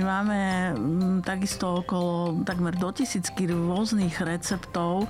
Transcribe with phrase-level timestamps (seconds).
[0.00, 5.04] My máme mm, takisto okolo takmer do tisícky rôznych receptov,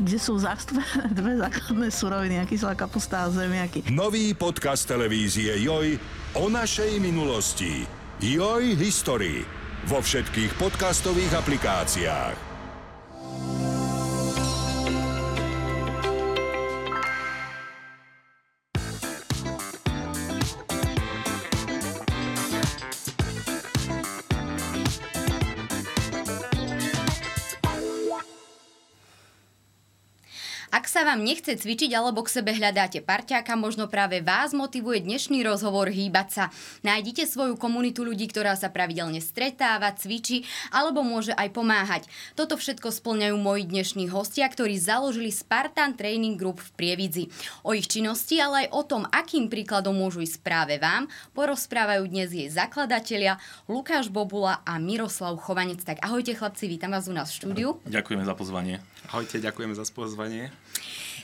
[0.00, 3.92] kde sú zastúpené dve základné suroviny, kyslá kapusta a zemiaky.
[3.92, 6.00] Nový podcast televízie Joj
[6.40, 7.84] o našej minulosti.
[8.16, 9.44] Joj History
[9.84, 12.51] vo všetkých podcastových aplikáciách.
[31.02, 36.28] Vám nechce cvičiť alebo k sebe hľadáte parťáka, možno práve vás motivuje dnešný rozhovor hýbať
[36.30, 36.44] sa.
[36.86, 42.02] Nájdite svoju komunitu ľudí, ktorá sa pravidelne stretáva, cvičí alebo môže aj pomáhať.
[42.38, 47.24] Toto všetko splňajú moji dnešní hostia, ktorí založili Spartan Training Group v Prievidzi.
[47.66, 52.30] O ich činnosti, ale aj o tom, akým príkladom môžu ísť práve vám, porozprávajú dnes
[52.30, 55.82] jej zakladatelia Lukáš Bobula a Miroslav Chovanec.
[55.82, 57.68] Tak ahojte chlapci, vítam vás u nás v štúdiu.
[57.90, 58.91] Ďakujeme za pozvanie.
[59.10, 60.52] Ahojte, ďakujeme za pozvanie.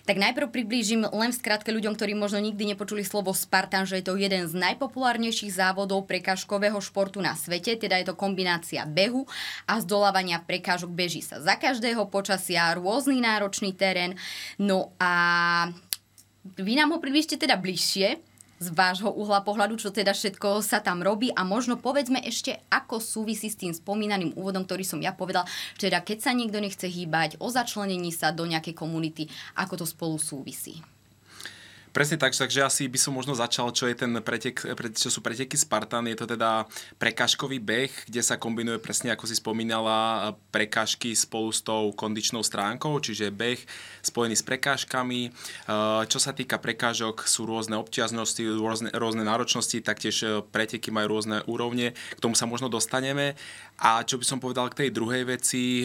[0.09, 4.09] Tak najprv priblížim len v skratke ľuďom, ktorí možno nikdy nepočuli slovo Spartan, že je
[4.09, 9.29] to jeden z najpopulárnejších závodov prekážkového športu na svete, teda je to kombinácia behu
[9.69, 10.89] a zdolávania prekážok.
[10.89, 14.17] Beží sa za každého počasia, rôzny náročný terén.
[14.56, 15.12] No a
[16.56, 18.17] vy nám ho približte teda bližšie,
[18.59, 22.98] z vášho uhla pohľadu, čo teda všetko sa tam robí a možno povedzme ešte, ako
[22.98, 25.47] súvisí s tým spomínaným úvodom, ktorý som ja povedal,
[25.78, 30.19] teda keď sa niekto nechce hýbať, o začlenení sa do nejakej komunity, ako to spolu
[30.19, 30.83] súvisí.
[31.98, 34.54] Presne tak, takže asi by som možno začal, čo, je ten pretek,
[34.94, 36.06] čo sú preteky Spartan.
[36.06, 36.62] Je to teda
[36.94, 43.02] prekážkový beh, kde sa kombinuje presne, ako si spomínala, prekážky spolu s tou kondičnou stránkou,
[43.02, 43.58] čiže beh
[44.06, 45.34] spojený s prekážkami.
[46.06, 51.98] Čo sa týka prekážok, sú rôzne obťažnosti, rôzne, rôzne náročnosti, taktiež preteky majú rôzne úrovne.
[52.14, 53.34] K tomu sa možno dostaneme.
[53.82, 55.82] A čo by som povedal k tej druhej veci,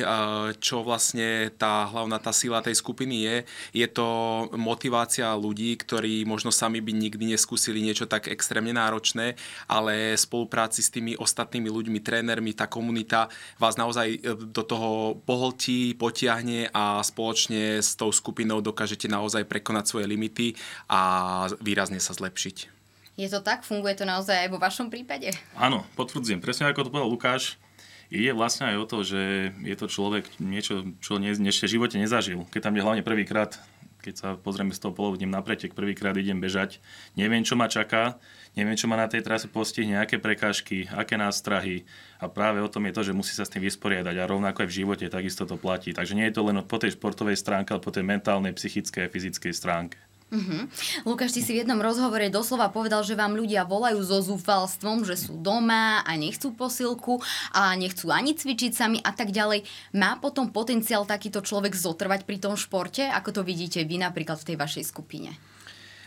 [0.62, 3.36] čo vlastne tá hlavná tá sila tej skupiny je,
[3.82, 4.06] je to
[4.54, 10.84] motivácia ľudí, ktorí možno sami by nikdy neskúsili niečo tak extrémne náročné, ale v spolupráci
[10.84, 17.00] s tými ostatnými ľuďmi, trénermi, tá komunita vás naozaj e, do toho pohltí, potiahne a
[17.02, 20.58] spoločne s tou skupinou dokážete naozaj prekonať svoje limity
[20.92, 22.74] a výrazne sa zlepšiť.
[23.14, 23.62] Je to tak?
[23.62, 25.30] Funguje to naozaj aj vo vašom prípade?
[25.54, 26.42] Áno, potvrdzujem.
[26.42, 27.62] Presne ako to povedal Lukáš,
[28.10, 32.02] ide vlastne aj o to, že je to človek niečo, čo ne, ešte v živote
[32.02, 32.46] nezažil.
[32.50, 33.58] Keď tam je hlavne prvýkrát,
[34.04, 36.84] keď sa pozrieme z toho polu, idem na pretek, prvýkrát idem bežať,
[37.16, 38.20] neviem, čo ma čaká,
[38.60, 41.88] neviem, čo ma na tej trase postihne, aké prekážky, aké nástrahy.
[42.20, 44.70] A práve o tom je to, že musí sa s tým vysporiadať a rovnako aj
[44.70, 45.96] v živote takisto to platí.
[45.96, 49.12] Takže nie je to len po tej športovej stránke, ale po tej mentálnej, psychickej a
[49.12, 49.98] fyzickej stránke.
[50.34, 50.66] Uh-huh.
[51.06, 55.14] Lukáš, ty si v jednom rozhovore doslova povedal, že vám ľudia volajú so zúfalstvom, že
[55.14, 57.22] sú doma a nechcú posilku
[57.54, 59.62] a nechcú ani cvičiť sami a tak ďalej.
[59.94, 63.06] Má potom potenciál takýto človek zotrvať pri tom športe?
[63.06, 65.38] Ako to vidíte vy napríklad v tej vašej skupine?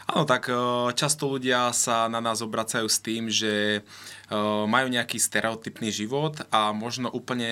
[0.07, 0.55] Áno, tak e,
[0.95, 3.83] často ľudia sa na nás obracajú s tým, že
[4.67, 7.51] majú nejaký stereotypný život a možno úplne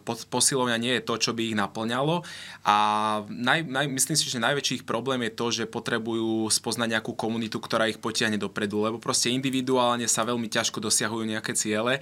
[0.00, 2.24] e, posilovňa nie je to, čo by ich naplňalo.
[2.64, 2.76] A
[3.28, 7.92] naj, naj, myslím si, že najväčší problém je to, že potrebujú spoznať nejakú komunitu, ktorá
[7.92, 12.00] ich potiahne dopredu, lebo proste individuálne sa veľmi ťažko dosiahujú nejaké ciele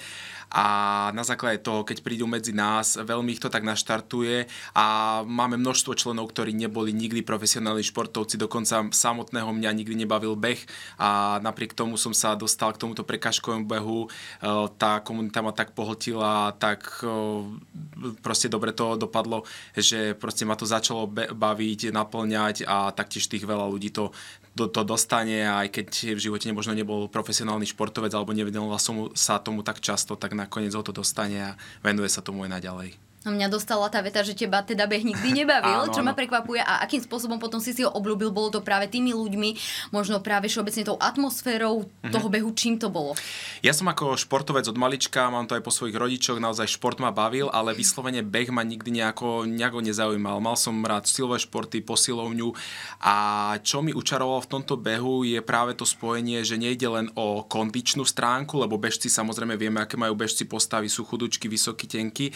[0.55, 0.67] a
[1.11, 4.47] na základe toho, keď prídu medzi nás, veľmi ich to tak naštartuje
[4.79, 4.87] a
[5.27, 10.63] máme množstvo členov, ktorí neboli nikdy profesionálni športovci, dokonca samotného mňa nikdy nebavil beh
[11.03, 15.73] a napriek tomu som sa dostal k tomuto prekážkovému behu Eh, tá komunita ma tak
[15.73, 22.93] pohltila, tak eh, proste dobre to dopadlo, že proste ma to začalo baviť, naplňať a
[22.93, 24.13] taktiež tých veľa ľudí to,
[24.53, 29.41] to, to dostane aj keď v živote možno nebol profesionálny športovec alebo nevenoval som sa
[29.41, 33.06] tomu tak často, tak nakoniec ho to dostane a venuje sa tomu aj naďalej.
[33.25, 36.63] No mňa dostala tá veta, že teba teda beh nikdy nebavil, áno, čo ma prekvapuje
[36.63, 39.59] a akým spôsobom potom si si ho obľúbil, bolo to práve tými ľuďmi,
[39.91, 42.13] možno práve všeobecne tou atmosférou mm-hmm.
[42.13, 43.19] toho behu, čím to bolo?
[43.67, 47.11] Ja som ako športovec od malička, mám to aj po svojich rodičoch, naozaj šport ma
[47.11, 50.39] bavil, ale vyslovene beh ma nikdy nejako, nejako nezaujímal.
[50.39, 52.55] Mal som rád silové športy, posilovňu
[53.03, 53.17] a
[53.63, 58.07] čo mi učarovalo v tomto behu je práve to spojenie, že nejde len o kondičnú
[58.07, 62.31] stránku, lebo bežci samozrejme vieme, aké majú bežci postavy, sú chudučky, vysoký, tenky,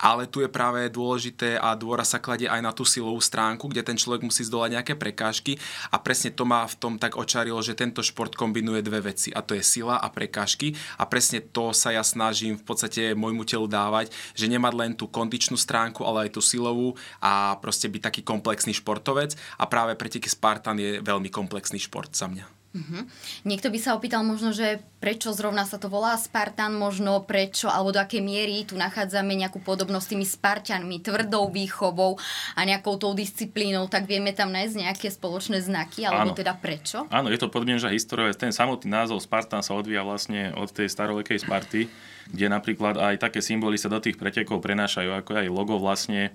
[0.00, 3.86] ale tu je práve dôležité a dôra sa kladie aj na tú silovú stránku, kde
[3.86, 5.62] ten človek musí zdolať nejaké prekážky
[5.94, 9.46] a presne to ma v tom tak očarilo, že tento šport kombinuje dve veci a
[9.46, 13.70] to je sila a prekážky a presne to sa ja snažím v podstate môjmu telu
[13.70, 18.20] dávať, že nemať len tú kondičnú stránku, ale aj tú silovú a proste byť taký
[18.26, 22.63] komplexný športovec a práve preteky Spartan je veľmi komplexný šport za mňa.
[22.74, 23.06] Uh-huh.
[23.46, 27.94] Niekto by sa opýtal možno, že prečo zrovna sa to volá Spartan, možno prečo, alebo
[27.94, 32.18] do akej miery tu nachádzame nejakú podobnosť s tými Spartanmi, tvrdou výchovou
[32.58, 36.38] a nejakou tou disciplínou, tak vieme tam nájsť nejaké spoločné znaky, alebo Áno.
[36.38, 37.06] teda prečo?
[37.14, 38.34] Áno, je to podmienža história.
[38.34, 41.86] Ten samotný názov Spartan sa odvíja vlastne od tej starovekej Sparty,
[42.34, 46.34] kde napríklad aj také symboly sa do tých pretekov prenášajú, ako aj logo vlastne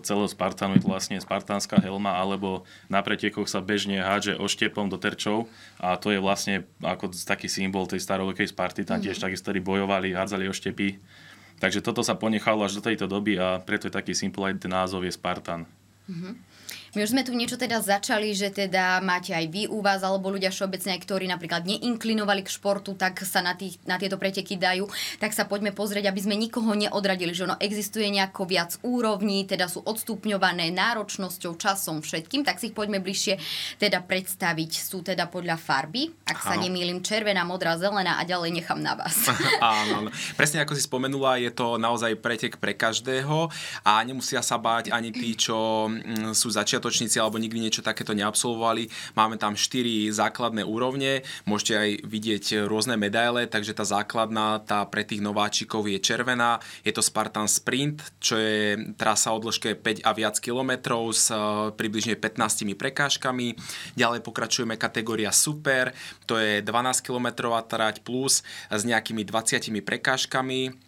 [0.00, 4.96] celého Spartanu je to vlastne spartánska helma, alebo na pretekoch sa bežne hádže oštepom do
[4.96, 9.24] terčov a to je vlastne ako taký symbol tej starovekej Sparty, tam tiež mhm.
[9.28, 10.96] takisto bojovali, hádzali oštepy.
[11.58, 14.70] Takže toto sa ponechalo až do tejto doby a preto je taký symbol aj ten
[14.70, 15.66] názov je Spartan.
[16.06, 16.32] Mm-hmm.
[16.96, 20.32] My už sme tu niečo teda začali, že teda máte aj vy u vás, alebo
[20.32, 24.88] ľudia všeobecne, ktorí napríklad neinklinovali k športu, tak sa na, tých, na tieto preteky dajú.
[25.20, 29.68] Tak sa poďme pozrieť, aby sme nikoho neodradili, že ono existuje nejako viac úrovní, teda
[29.68, 33.36] sú odstupňované náročnosťou, časom, všetkým, tak si ich poďme bližšie
[33.76, 34.70] teda predstaviť.
[34.80, 39.28] Sú teda podľa farby, ak sa nemýlim, červená, modrá, zelená a ďalej nechám na vás.
[39.60, 40.08] Áno,
[40.40, 43.52] presne ako si spomenula, je to naozaj pretek pre každého
[43.84, 48.14] a nemusia sa báť ani tí, čo mm, sú začiatkoví začiatočníci alebo nikdy niečo takéto
[48.14, 48.86] neabsolvovali.
[49.18, 55.02] Máme tam 4 základné úrovne, môžete aj vidieť rôzne medaile, takže tá základná, tá pre
[55.02, 56.62] tých nováčikov je červená.
[56.86, 61.36] Je to Spartan Sprint, čo je trasa o dĺžke 5 a viac kilometrov s e,
[61.74, 63.58] približne 15 prekážkami.
[63.98, 65.90] Ďalej pokračujeme kategória Super,
[66.30, 70.87] to je 12 km trať plus s nejakými 20 prekážkami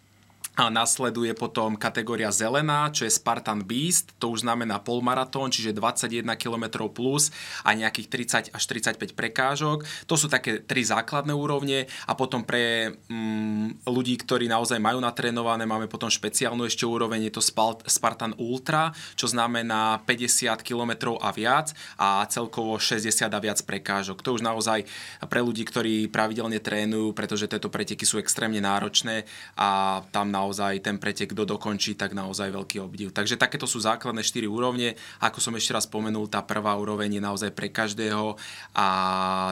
[0.51, 6.27] a nasleduje potom kategória zelená, čo je Spartan Beast, to už znamená polmaratón, čiže 21
[6.35, 7.31] km plus
[7.63, 9.87] a nejakých 30 až 35 prekážok.
[10.11, 15.63] To sú také tri základné úrovne a potom pre mm, ľudí, ktorí naozaj majú natrénované,
[15.63, 17.43] máme potom špeciálnu ešte úroveň, je to
[17.87, 24.19] Spartan Ultra, čo znamená 50 km a viac a celkovo 60 a viac prekážok.
[24.19, 24.83] To už naozaj
[25.31, 29.23] pre ľudí, ktorí pravidelne trénujú, pretože tieto preteky sú extrémne náročné
[29.55, 33.13] a tam na naozaj ten pretek, kto dokončí, tak naozaj veľký obdiv.
[33.13, 34.97] Takže takéto sú základné 4 úrovne.
[35.21, 38.33] Ako som ešte raz spomenul, tá prvá úroveň je naozaj pre každého
[38.73, 38.87] a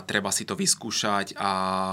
[0.10, 1.52] treba si to vyskúšať a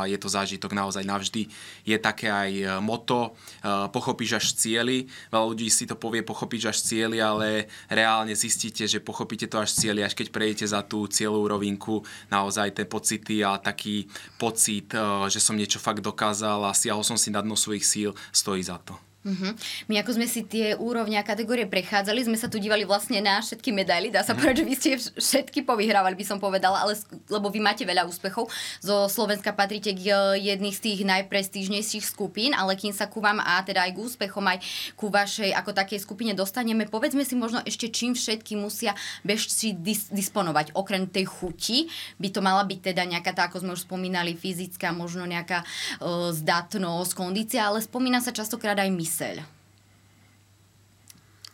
[0.08, 1.50] je to zážitok naozaj navždy.
[1.84, 5.10] Je také aj moto, e, pochopíš až cieli.
[5.28, 9.74] Veľa ľudí si to povie pochopíš až cieli, ale reálne zistíte, že pochopíte to až
[9.74, 14.06] cieli, až keď prejdete za tú cieľovú rovinku, naozaj tie pocity a taký
[14.38, 18.10] pocit, e, že som niečo fakt dokázal a siahol som si na dno svojich síl,
[18.30, 18.85] stojí za to.
[19.26, 19.58] Uh-huh.
[19.90, 23.42] My ako sme si tie úrovne a kategórie prechádzali, sme sa tu dívali vlastne na
[23.42, 24.14] všetky medaily.
[24.14, 24.38] Dá sa uh-huh.
[24.38, 26.94] povedať, že vy ste všetky povyhrávali, by som povedala, ale
[27.26, 28.46] lebo vy máte veľa úspechov.
[28.78, 33.42] Zo Slovenska patríte k e, jedných z tých najprestížnejších skupín, ale kým sa ku vám
[33.42, 34.62] a teda aj k úspechom, aj
[34.94, 38.94] ku vašej ako takej skupine dostaneme, povedzme si možno ešte, čím všetky musia
[39.26, 40.78] bežci dis- disponovať.
[40.78, 41.90] Okrem tej chuti
[42.22, 46.30] by to mala byť teda nejaká tá, ako sme už spomínali, fyzická, možno nejaká uh,
[46.30, 49.40] zdatnosť, kondícia, ale spomína sa častokrát aj mysl myseľ.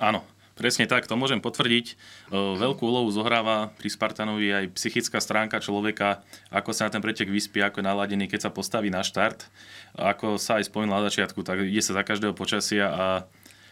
[0.03, 0.27] Áno,
[0.59, 1.95] presne tak, to môžem potvrdiť.
[2.35, 7.63] Veľkú úlohu zohráva pri Spartanovi aj psychická stránka človeka, ako sa na ten pretek vyspí,
[7.63, 9.47] ako je naladený, keď sa postaví na štart.
[9.95, 13.07] Ako sa aj spomínal na začiatku, tak ide sa za každého počasia a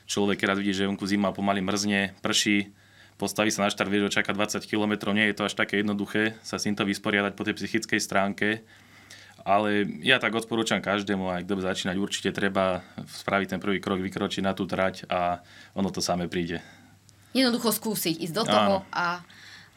[0.06, 2.70] človek, keď vidí, že vonku zima pomaly mrzne, prší,
[3.18, 6.38] postaví sa na štart, vie, že čaká 20 km, nie je to až také jednoduché
[6.46, 8.62] sa s týmto vysporiadať po tej psychickej stránke
[9.44, 14.00] ale ja tak odporúčam každému, aj kto by začínať, určite treba spraviť ten prvý krok,
[14.00, 15.40] vykročiť na tú trať a
[15.74, 16.60] ono to samé príde.
[17.30, 18.90] Jednoducho skúsiť, ísť do toho Áno.
[18.90, 19.22] a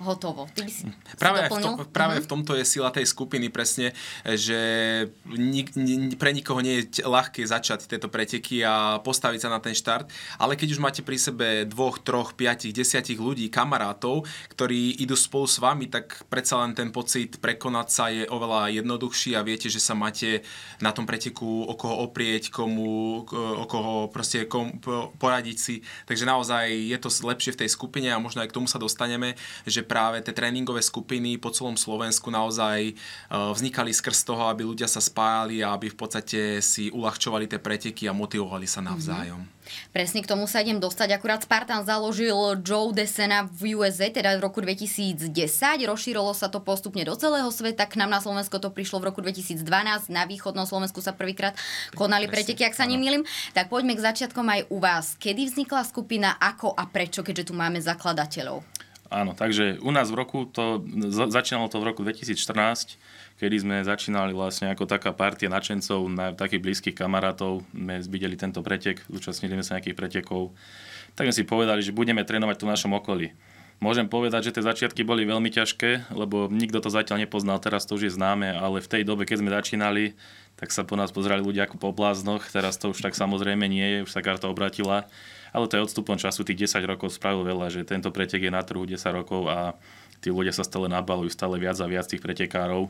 [0.03, 0.45] hotovo.
[0.51, 2.25] Ty by si, práve, si v tom, práve uh-huh.
[2.25, 3.95] v tomto je sila tej skupiny presne,
[4.27, 4.59] že
[5.25, 9.73] nik, ni, pre nikoho nie je ľahké začať tieto preteky a postaviť sa na ten
[9.73, 15.15] štart, ale keď už máte pri sebe dvoch, troch, piatich, desiatich ľudí, kamarátov, ktorí idú
[15.15, 19.71] spolu s vami, tak predsa len ten pocit prekonať sa je oveľa jednoduchší a viete,
[19.71, 20.43] že sa máte
[20.83, 24.81] na tom preteku o koho oprieť, komu, o koho proste kom,
[25.17, 25.75] poradiť si.
[26.09, 29.37] Takže naozaj je to lepšie v tej skupine a možno aj k tomu sa dostaneme,
[29.63, 32.93] že práve tie tréningové skupiny po celom Slovensku naozaj e,
[33.29, 38.09] vznikali skrz toho, aby ľudia sa spájali a aby v podstate si uľahčovali tie preteky
[38.09, 39.37] a motivovali sa navzájom.
[39.37, 39.61] Mm-hmm.
[39.95, 41.15] Presne k tomu sa idem dostať.
[41.15, 42.35] Akurát Spartan založil
[42.65, 45.31] Joe Desena v USA, teda v roku 2010.
[45.87, 47.87] Rozšírilo sa to postupne do celého sveta.
[47.87, 49.63] K nám na Slovensko to prišlo v roku 2012.
[50.11, 51.55] Na východnom Slovensku sa prvýkrát
[51.95, 53.23] konali preteky, ak sa nemýlim.
[53.55, 55.15] Tak poďme k začiatkom aj u vás.
[55.15, 58.82] Kedy vznikla skupina, ako a prečo, keďže tu máme zakladateľov?
[59.13, 60.81] Áno, takže u nás v roku to,
[61.29, 62.97] začínalo to v roku 2014,
[63.37, 68.65] kedy sme začínali vlastne ako taká partia načencov, na takých blízkych kamarátov, sme videli tento
[68.65, 70.49] pretek, zúčastnili sme sa nejakých pretekov,
[71.13, 73.29] tak sme si povedali, že budeme trénovať tu v našom okolí.
[73.83, 77.99] Môžem povedať, že tie začiatky boli veľmi ťažké, lebo nikto to zatiaľ nepoznal, teraz to
[77.99, 80.03] už je známe, ale v tej dobe, keď sme začínali,
[80.55, 83.83] tak sa po nás pozerali ľudia ako po bláznoch, teraz to už tak samozrejme nie
[83.83, 85.11] je, už sa karta obratila,
[85.51, 88.63] ale to je odstupom času tých 10 rokov spravil veľa, že tento pretek je na
[88.63, 89.75] trhu 10 rokov a
[90.23, 92.87] tí ľudia sa stále nabalujú, stále viac a viac tých pretekárov,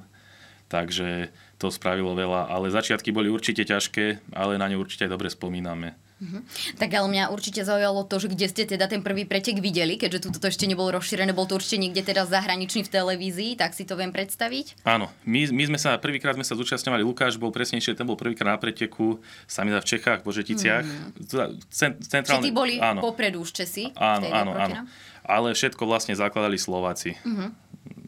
[0.69, 5.33] takže to spravilo veľa, ale začiatky boli určite ťažké, ale na ne určite aj dobre
[5.33, 5.97] spomíname.
[6.23, 6.39] Uh-huh.
[6.79, 10.23] Tak ale mňa určite zaujalo to, že kde ste teda ten prvý pretek videli, keďže
[10.23, 13.83] tu to ešte nebolo rozšírené, bol to určite niekde teda zahraničný v televízii, tak si
[13.83, 14.87] to viem predstaviť?
[14.87, 18.55] Áno, my, my sme sa, prvýkrát sme sa zúčastňovali, Lukáš bol presnejšie, ten bol prvýkrát
[18.55, 20.85] na preteku, sami v Čechách, v Božeticiach.
[20.87, 21.59] Mm.
[21.99, 23.03] Centrálne, Či boli áno.
[23.03, 23.91] popredu už Česi?
[23.99, 24.87] Áno, áno, áno.
[25.27, 27.19] Ale všetko vlastne zakladali Slováci.
[27.23, 27.51] Uh-huh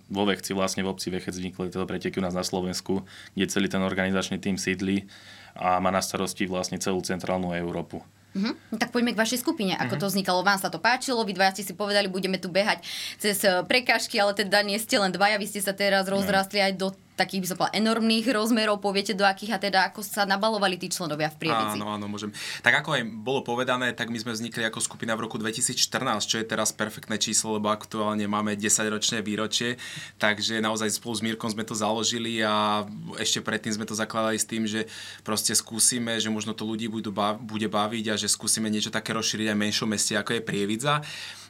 [0.06, 3.04] vo Vechci, vlastne v obci Vechec vznikli tieto preteky u nás na Slovensku,
[3.34, 5.10] kde celý ten organizačný tým sídli
[5.56, 8.04] a má na starosti vlastne celú centrálnu Európu.
[8.36, 8.52] Uh-huh.
[8.76, 9.80] Tak poďme k vašej skupine.
[9.80, 10.04] Ako uh-huh.
[10.04, 10.44] to vznikalo?
[10.44, 11.24] Vám sa to páčilo?
[11.24, 12.84] Vy dvaja ste si povedali, budeme tu behať
[13.16, 16.76] cez eh, prekážky, ale teda nie ste len dvaja, vy ste sa teraz rozrastli aj
[16.76, 20.76] do takých by som povedala enormných rozmerov, poviete do akých a teda ako sa nabalovali
[20.76, 21.80] tí členovia v Prievidzi.
[21.80, 22.36] Áno, áno, môžem.
[22.60, 25.80] Tak ako aj bolo povedané, tak my sme vznikli ako skupina v roku 2014,
[26.28, 29.80] čo je teraz perfektné číslo, lebo aktuálne máme 10-ročné výročie,
[30.20, 32.84] takže naozaj spolu s Mírkom sme to založili a
[33.16, 34.86] ešte predtým sme to zakladali s tým, že
[35.24, 39.58] proste skúsime, že možno to ľudí bude baviť a že skúsime niečo také rozšíriť aj
[39.58, 41.00] menšom meste, ako je Prievidza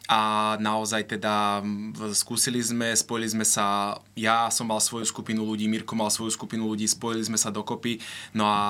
[0.06, 1.66] a naozaj teda
[2.14, 6.70] skúsili sme, spojili sme sa, ja som mal svoju skupinu ľudí, Mirko mal svoju skupinu
[6.70, 7.98] ľudí, spojili sme sa dokopy,
[8.38, 8.62] no a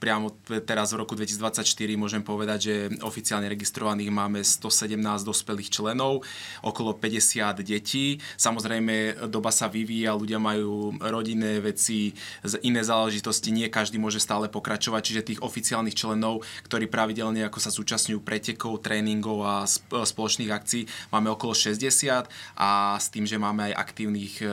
[0.00, 0.32] priamo
[0.64, 1.68] teraz v roku 2024
[2.00, 4.96] môžem povedať, že oficiálne registrovaných máme 117
[5.28, 6.24] dospelých členov,
[6.64, 8.16] okolo 50 detí.
[8.40, 12.16] Samozrejme, doba sa vyvíja, ľudia majú rodinné veci,
[12.64, 17.68] iné záležitosti, nie každý môže stále pokračovať, čiže tých oficiálnych členov, ktorí pravidelne ako sa
[17.68, 23.74] zúčastňujú pretekov, tréningov a spoločných akcií, máme okolo 60 a s tým, že máme aj
[23.76, 24.48] aktívnych e,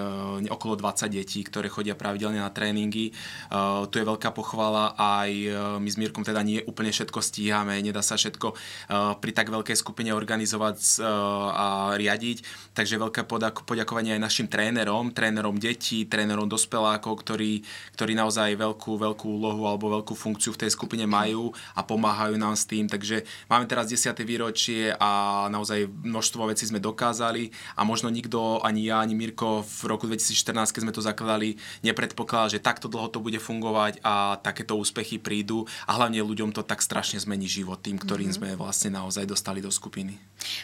[0.51, 3.09] okolo 20 detí, ktoré chodia pravidelne na tréningy.
[3.09, 3.13] E,
[3.87, 5.36] tu je veľká pochvala aj
[5.77, 8.55] my s Mírkom teda nie úplne všetko stíhame, nedá sa všetko e,
[9.21, 10.89] pri tak veľkej skupine organizovať e,
[11.53, 12.37] a riadiť,
[12.73, 13.29] takže veľké
[13.63, 17.61] poďakovanie aj našim trénerom, trénerom detí, trénerom dospelákov, ktorí,
[17.93, 22.57] ktorí naozaj veľkú, veľkú úlohu alebo veľkú funkciu v tej skupine majú a pomáhajú nám
[22.57, 24.17] s tým, takže máme teraz 10.
[24.25, 29.81] výročie a naozaj množstvo vecí sme dokázali a možno nikto, ani ja, ani Mirko v
[29.91, 34.77] roku 2014, keď sme to zakladali, nepredpokladal, že takto dlho to bude fungovať a takéto
[34.79, 38.55] úspechy prídu a hlavne ľuďom to tak strašne zmení život tým, ktorým mm-hmm.
[38.55, 40.15] sme vlastne naozaj dostali do skupiny.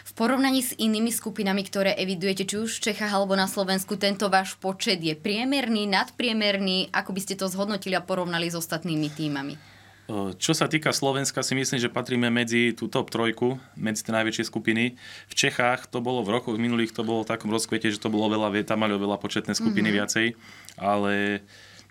[0.08, 4.32] V porovnaní s inými skupinami, ktoré evidujete či už v Čechách alebo na Slovensku, tento
[4.32, 6.88] váš počet je priemerný, nadpriemerný?
[6.96, 9.76] Ako by ste to zhodnotili a porovnali s ostatnými týmami?
[10.36, 14.44] Čo sa týka Slovenska, si myslím, že patríme medzi tú top trojku, medzi tie najväčšie
[14.52, 15.00] skupiny.
[15.00, 18.28] V Čechách to bolo v rokoch minulých, to bolo v takom rozkvete, že to bolo
[18.28, 20.00] veľa, tam mali oveľa početné skupiny mm-hmm.
[20.04, 20.26] viacej,
[20.76, 21.40] ale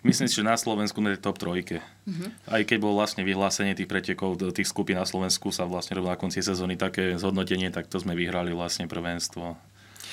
[0.04, 1.80] Myslím si, že na Slovensku na top trojke.
[2.04, 2.28] Uh-huh.
[2.44, 6.12] Aj keď bolo vlastne vyhlásenie tých pretekov do tých skupín na Slovensku sa vlastne robilo
[6.12, 9.56] na konci sezóny také zhodnotenie, tak to sme vyhrali vlastne prvenstvo.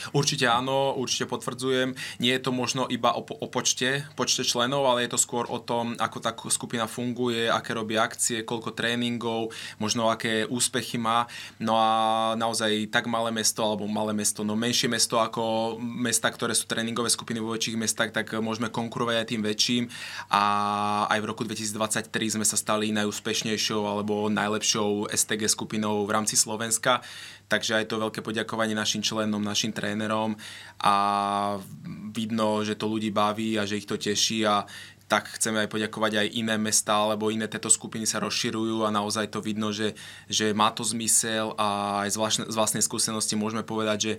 [0.10, 1.94] Určite áno, určite potvrdzujem.
[2.18, 5.62] Nie je to možno iba o, o počte, počte členov, ale je to skôr o
[5.62, 11.30] tom, ako tá skupina funguje, aké robí akcie, koľko tréningov, možno aké úspechy má.
[11.62, 11.90] No a
[12.36, 17.14] naozaj tak malé mesto, alebo malé mesto, no menšie mesto ako mesta, ktoré sú tréningové
[17.14, 19.84] skupiny vo väčších mestách, tak môžeme konkurovať aj tým väčším.
[20.34, 20.42] A
[21.08, 27.04] aj v roku 2023 sme sa stali najúspešnejšou alebo najlepšou STG skupinou v rámci Slovenska.
[27.52, 30.40] Takže aj to veľké poďakovanie našim členom, našim trénerom
[30.88, 30.96] a
[32.16, 34.64] vidno, že to ľudí baví a že ich to teší a
[35.12, 39.28] tak chceme aj poďakovať aj iné mesta, alebo iné tieto skupiny sa rozširujú a naozaj
[39.28, 39.92] to vidno, že,
[40.32, 44.14] že má to zmysel a aj z, vlastne, z vlastnej skúsenosti môžeme povedať, že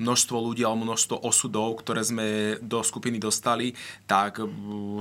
[0.00, 3.76] množstvo ľudí alebo množstvo osudov, ktoré sme do skupiny dostali,
[4.08, 4.40] tak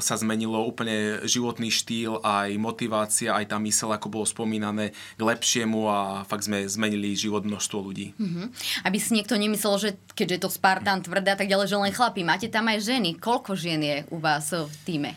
[0.04, 5.80] sa zmenilo úplne životný štýl, aj motivácia, aj tá mysel, ako bolo spomínané, k lepšiemu
[5.88, 8.12] a fakt sme zmenili život množstvo ľudí.
[8.20, 8.46] Mm-hmm.
[8.84, 11.96] Aby si niekto nemyslel, že keďže je to Spartan tvrdé a tak ďalej, že len
[11.96, 12.28] chlapí.
[12.28, 13.16] Máte tam aj ženy.
[13.16, 15.16] Koľko žien je u vás v týme?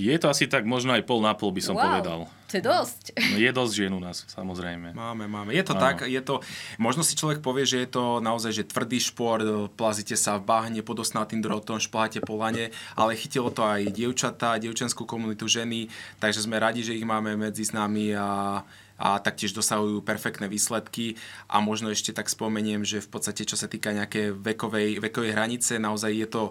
[0.00, 2.20] Je to asi tak možno aj pol na pol, by som wow, povedal.
[2.50, 3.04] To je dosť.
[3.14, 4.96] No, je dosť žien u nás, samozrejme.
[4.96, 5.52] Máme, máme.
[5.52, 5.82] Je to ano.
[5.84, 6.40] tak, je to,
[6.80, 9.44] možno si človek povie, že je to naozaj že tvrdý šport,
[9.76, 14.56] plazíte sa v bahne pod osnatým drotom, špláte po lane, ale chytilo to aj dievčatá,
[14.56, 18.64] dievčenskú komunitu ženy, takže sme radi, že ich máme medzi s nami a
[19.00, 21.16] a taktiež dosahujú perfektné výsledky
[21.48, 25.80] a možno ešte tak spomeniem, že v podstate čo sa týka nejaké vekovej, vekovej hranice,
[25.80, 26.42] naozaj je to,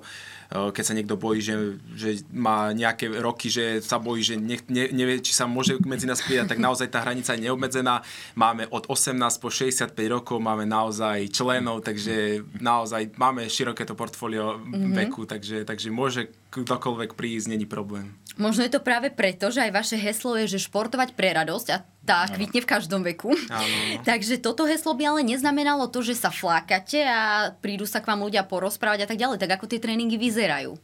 [0.49, 4.57] e, keď sa niekto bojí, že, že má nejaké roky, že sa bojí, že ne,
[4.65, 8.01] ne, nevie, či sa môže medzi nás pridať, tak naozaj tá hranica je neobmedzená.
[8.33, 14.57] Máme od 18 po 65 rokov, máme naozaj členov, takže naozaj máme široké to portfólio
[14.57, 14.97] mm-hmm.
[15.05, 18.17] veku, takže, takže môže kdokoľvek prísť, není problém.
[18.39, 21.83] Možno je to práve preto, že aj vaše heslo je, že športovať pre radosť a
[22.07, 23.35] tá kvitne v každom veku.
[24.09, 28.23] Takže toto heslo by ale neznamenalo to, že sa flákate a prídu sa k vám
[28.23, 29.43] ľudia porozprávať a tak ďalej.
[29.43, 30.79] Tak ako tie tréningy vyzerajú?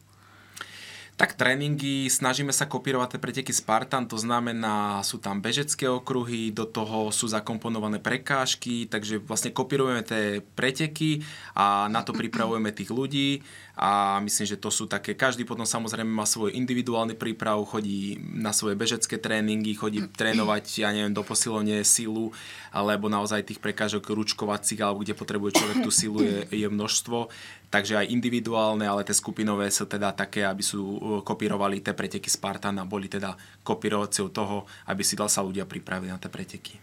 [1.15, 6.67] Tak tréningy, snažíme sa kopírovať tie preteky Spartan, to znamená, sú tam bežecké okruhy, do
[6.67, 11.23] toho sú zakomponované prekážky, takže vlastne kopírujeme tie preteky
[11.55, 13.39] a na to pripravujeme tých ľudí
[13.75, 18.55] a myslím, že to sú také, každý potom samozrejme má svoj individuálny príprav, chodí na
[18.55, 22.31] svoje bežecké tréningy, chodí trénovať, ja neviem, do posilovne silu,
[22.71, 27.27] alebo naozaj tých prekážok ručkovacích, alebo kde potrebuje človek tú silu je, je množstvo.
[27.67, 30.95] Takže aj individuálne, ale tie skupinové sú teda také, aby sú
[31.27, 36.09] kopírovali tie preteky Spartan a boli teda kopírovaciou toho, aby si dal sa ľudia pripraviť
[36.09, 36.79] na tie preteky.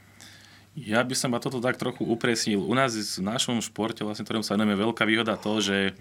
[0.72, 2.60] Ja by som ma toto tak trochu upresnil.
[2.64, 5.92] U nás v našom športe, vlastne, ktorom sa venujeme, veľká výhoda to, že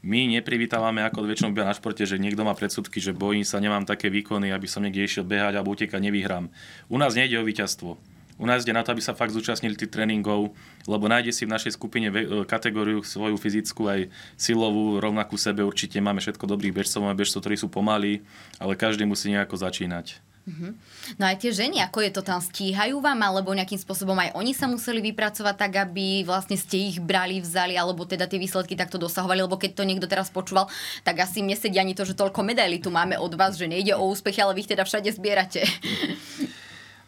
[0.00, 4.08] my neprivítavame ako väčšinou na športe, že niekto má predsudky, že bojím sa, nemám také
[4.08, 6.48] výkony, aby som niekde išiel behať alebo utekať, nevyhrám.
[6.88, 8.00] U nás nejde o víťazstvo.
[8.40, 10.56] U nás ide na to, aby sa fakt zúčastnili tých tréningov,
[10.88, 14.08] lebo nájde si v našej skupine e, kategóriu svoju fyzickú aj
[14.40, 16.00] silovú, rovnakú sebe určite.
[16.00, 18.24] Máme všetko dobrých bežcov, máme bežcov, ktorí sú pomalí,
[18.56, 20.24] ale každý musí nejako začínať.
[20.40, 20.72] Uh-huh.
[21.20, 24.56] No aj tie ženy, ako je to tam, stíhajú vám, alebo nejakým spôsobom aj oni
[24.56, 28.96] sa museli vypracovať tak, aby vlastne ste ich brali, vzali, alebo teda tie výsledky takto
[28.96, 30.66] dosahovali, lebo keď to niekto teraz počúval,
[31.04, 33.92] tak asi mne sedí ani to, že toľko medailí tu máme od vás, že nejde
[33.94, 35.62] o úspechy, ale vy ich teda všade zbierate.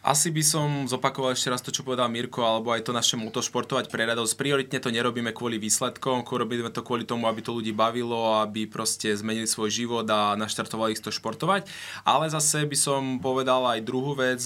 [0.02, 3.38] Asi by som zopakoval ešte raz to, čo povedal Mirko, alebo aj to naše moto
[3.38, 4.35] športovať pre radosť.
[4.35, 9.14] Prioritne to nerobíme kvôli výsledkom, robíme to kvôli tomu, aby to ľudí bavilo, aby proste
[9.14, 11.71] zmenili svoj život a naštartovali ich to športovať.
[12.02, 14.42] Ale zase by som povedal aj druhú vec,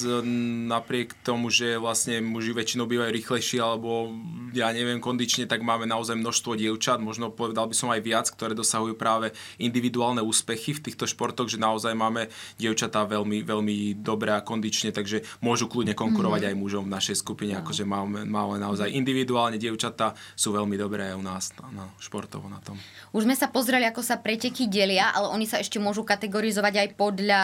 [0.69, 4.13] napriek tomu, že vlastne muži väčšinou bývajú rýchlejší alebo
[4.53, 8.53] ja neviem, kondične, tak máme naozaj množstvo dievčat, možno povedal by som aj viac, ktoré
[8.53, 12.29] dosahujú práve individuálne úspechy v týchto športoch, že naozaj máme
[12.61, 16.49] dievčatá veľmi, veľmi dobré a kondične, takže môžu kľudne konkurovať mm.
[16.51, 17.63] aj mužom v našej skupine, no.
[17.63, 22.51] akože máme, máme naozaj individuálne dievčatá sú veľmi dobré aj u nás na, na športovo
[22.51, 22.75] na tom.
[23.15, 26.89] Už sme sa pozreli, ako sa preteky delia, ale oni sa ešte môžu kategorizovať aj
[26.99, 27.43] podľa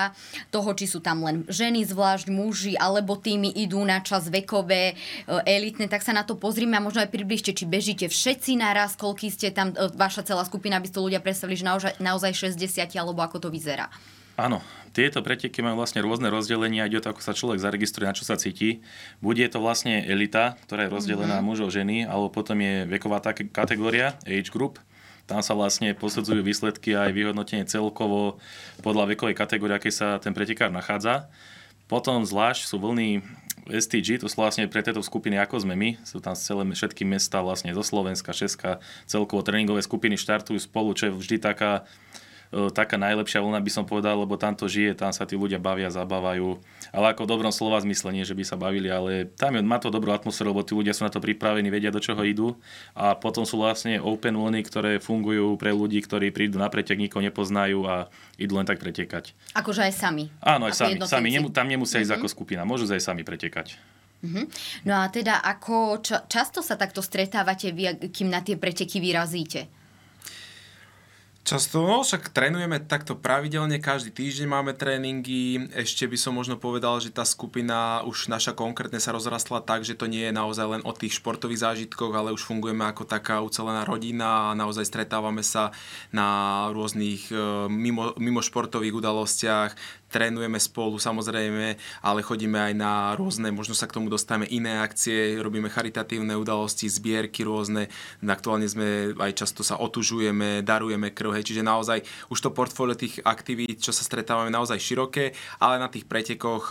[0.51, 4.95] toho, či sú tam len ženy, zvlášť muži, alebo tými idú na čas vekové, e,
[5.47, 9.31] elitné, tak sa na to pozrime a možno aj približte, či bežíte všetci naraz, koľký
[9.31, 13.23] ste tam, e, vaša celá skupina, aby ste ľudia predstavili, že naozaj, naozaj 60 alebo
[13.23, 13.87] ako to vyzerá.
[14.37, 18.17] Áno, tieto preteky majú vlastne rôzne rozdelenia, ide o to, ako sa človek zaregistruje, na
[18.17, 18.85] čo sa cíti.
[19.25, 21.49] Bude to vlastne elita, ktorá je rozdelená mm-hmm.
[21.49, 24.77] mužov, ženy, alebo potom je veková kategória, age group.
[25.25, 28.43] Tam sa vlastne posudzujú výsledky aj vyhodnotenie celkovo
[28.85, 31.33] podľa vekovej kategórie, aké sa ten pretekár nachádza.
[31.89, 33.25] Potom zvlášť sú vlny
[33.71, 37.39] STG, to sú vlastne pre tieto skupiny ako sme my, sú tam celé všetky mesta
[37.41, 41.87] vlastne zo Slovenska, Česka, celkovo tréningové skupiny štartujú spolu, čo je vždy taká
[42.53, 45.89] taká najlepšia vlna by som povedal, lebo tam to žije, tam sa tí ľudia bavia,
[45.89, 46.61] zabávajú.
[46.93, 49.81] Ale ako v dobrom slova zmysle, nie že by sa bavili, ale tam je, má
[49.81, 52.61] to dobrú atmosféru, lebo tí ľudia sú na to pripravení, vedia, do čoho idú.
[52.93, 57.25] A potom sú vlastne open vlny, ktoré fungujú pre ľudí, ktorí prídu na pretek, nikoho
[57.25, 59.33] nepoznajú a idú len tak pretekať.
[59.57, 60.29] Akože aj sami.
[60.45, 61.01] Áno, aj sami.
[61.09, 61.29] sami.
[61.33, 62.29] Nemu, tam nemusia ísť mm-hmm.
[62.29, 63.81] ako skupina, môžu aj sami pretekať.
[64.23, 64.47] Uh-huh.
[64.87, 69.67] No a teda ako ča- často sa takto stretávate vy, kým na tie preteky vyrazíte?
[71.43, 75.75] Často, no však trénujeme takto pravidelne, každý týždeň máme tréningy.
[75.75, 79.99] Ešte by som možno povedal, že tá skupina už naša konkrétne sa rozrastla tak, že
[79.99, 83.83] to nie je naozaj len o tých športových zážitkoch, ale už fungujeme ako taká ucelená
[83.83, 85.75] rodina a naozaj stretávame sa
[86.15, 89.75] na rôznych e, mimo, mimo športových udalostiach
[90.13, 95.41] trénujeme spolu samozrejme, ale chodíme aj na rôzne, možno sa k tomu dostávame iné akcie,
[95.41, 97.89] robíme charitatívne udalosti, zbierky rôzne,
[98.21, 103.25] aktuálne sme aj často sa otužujeme, darujeme krv, hej, čiže naozaj už to portfólio tých
[103.25, 106.69] aktivít, čo sa stretávame, naozaj široké, ale na tých pretekoch,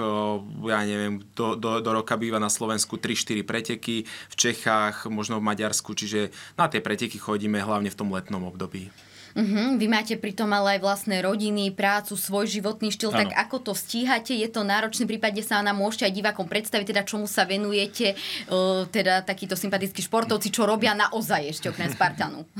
[0.69, 5.47] ja neviem, do, do, do roka býva na Slovensku 3-4 preteky, v Čechách, možno v
[5.49, 8.91] Maďarsku, čiže na tie preteky chodíme hlavne v tom letnom období.
[9.31, 9.79] Uh-huh.
[9.79, 13.19] Vy máte pritom ale aj vlastné rodiny, prácu, svoj životný štýl, ano.
[13.25, 14.35] tak ako to stíhate?
[14.35, 18.15] Je to náročné, prípade sa nám môžete aj divákom predstaviť, teda čomu sa venujete,
[18.51, 22.43] uh, teda takíto sympatickí športovci, čo robia naozaj ešte okrem Spartanu.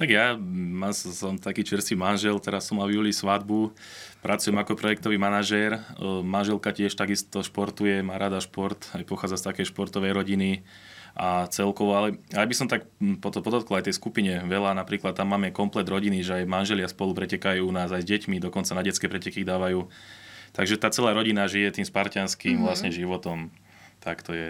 [0.00, 3.68] Tak ja mám, som taký čerstvý manžel, teraz som mal v júli svadbu,
[4.24, 5.80] pracujem ako projektový manažér, e,
[6.24, 10.64] manželka tiež takisto športuje, má rada šport, aj pochádza z takej športovej rodiny
[11.16, 12.86] a celkovo, ale aj by som tak
[13.20, 17.66] podotkol aj tej skupine veľa, napríklad tam máme komplet rodiny, že aj manželia spolu pretekajú
[17.66, 19.90] u nás aj s deťmi, dokonca na detské preteky dávajú.
[20.54, 22.66] Takže tá celá rodina žije tým spartianským mm-hmm.
[22.66, 23.50] vlastne životom.
[24.02, 24.48] Tak to je.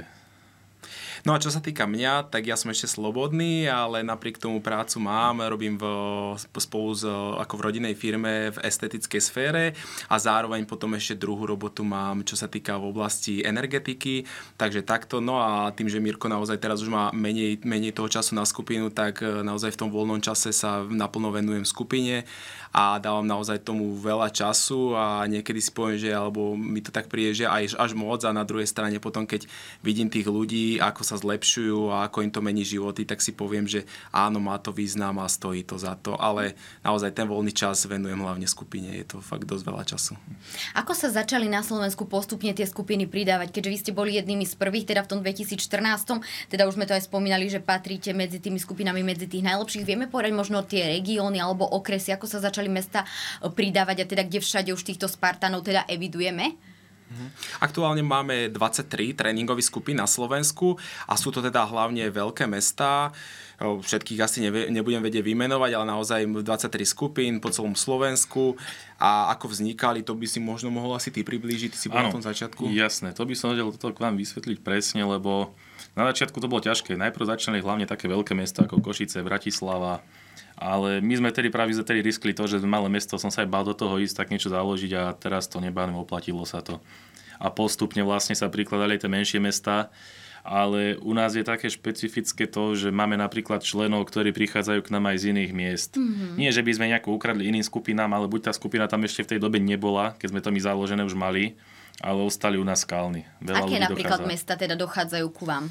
[1.24, 4.96] No a čo sa týka mňa, tak ja som ešte slobodný, ale napriek tomu prácu
[5.04, 5.84] mám, robím v,
[6.56, 7.04] spolu s,
[7.36, 9.64] ako v rodinnej firme v estetickej sfére
[10.08, 14.24] a zároveň potom ešte druhú robotu mám, čo sa týka v oblasti energetiky,
[14.56, 15.20] takže takto.
[15.20, 18.88] No a tým, že Mirko naozaj teraz už má menej, menej toho času na skupinu,
[18.88, 22.24] tak e, naozaj v tom voľnom čase sa naplno venujem skupine
[22.70, 27.10] a dávam naozaj tomu veľa času a niekedy si poviem, že alebo mi to tak
[27.10, 29.50] príde, aj až moc a na druhej strane potom, keď
[29.82, 33.64] vidím tých ľudí, ako sa zlepšujú a ako im to mení životy, tak si poviem,
[33.66, 37.86] že áno, má to význam a stojí to za to, ale naozaj ten voľný čas
[37.88, 40.12] venujem hlavne skupine, je to fakt dosť veľa času.
[40.76, 44.54] Ako sa začali na Slovensku postupne tie skupiny pridávať, keďže vy ste boli jednými z
[44.58, 48.60] prvých, teda v tom 2014, teda už sme to aj spomínali, že patríte medzi tými
[48.60, 49.86] skupinami, medzi tých najlepších.
[49.86, 53.06] Vieme povedať možno tie regióny alebo okresy, ako sa začali mesta
[53.40, 56.69] pridávať a teda kde všade už týchto Spartanov teda evidujeme?
[57.10, 57.26] Mhm.
[57.58, 60.78] Aktuálne máme 23 tréningových skupín na Slovensku
[61.10, 63.10] a sú to teda hlavne veľké mestá.
[63.60, 68.56] Všetkých asi nevie, nebudem vedieť vymenovať, ale naozaj 23 skupín po celom Slovensku.
[68.96, 72.08] A ako vznikali, to by si možno mohol asi ty priblížiť, ty si bol na
[72.08, 72.72] tom začiatku.
[72.72, 75.52] Jasné, to by som vedel toto k vám vysvetliť presne, lebo
[75.92, 76.96] na začiatku to bolo ťažké.
[76.96, 80.00] Najprv začali hlavne také veľké mesta ako Košice, Bratislava,
[80.60, 83.64] ale my sme tedy práve tedy riskli to, že malé mesto, som sa aj bal
[83.64, 86.78] do toho ísť, tak niečo založiť a teraz to nebánem, oplatilo sa to.
[87.40, 89.88] A postupne vlastne sa prikladali tie menšie mesta,
[90.44, 95.12] ale u nás je také špecifické to, že máme napríklad členov, ktorí prichádzajú k nám
[95.12, 95.90] aj z iných miest.
[95.96, 96.36] Mm-hmm.
[96.36, 99.30] Nie, že by sme nejako ukradli iným skupinám, ale buď tá skupina tam ešte v
[99.36, 101.56] tej dobe nebola, keď sme to my založené už mali,
[102.00, 103.28] ale ostali u nás skalní.
[103.44, 104.32] Veľa Aké napríklad dochádza.
[104.32, 105.68] mesta teda dochádzajú ku vám?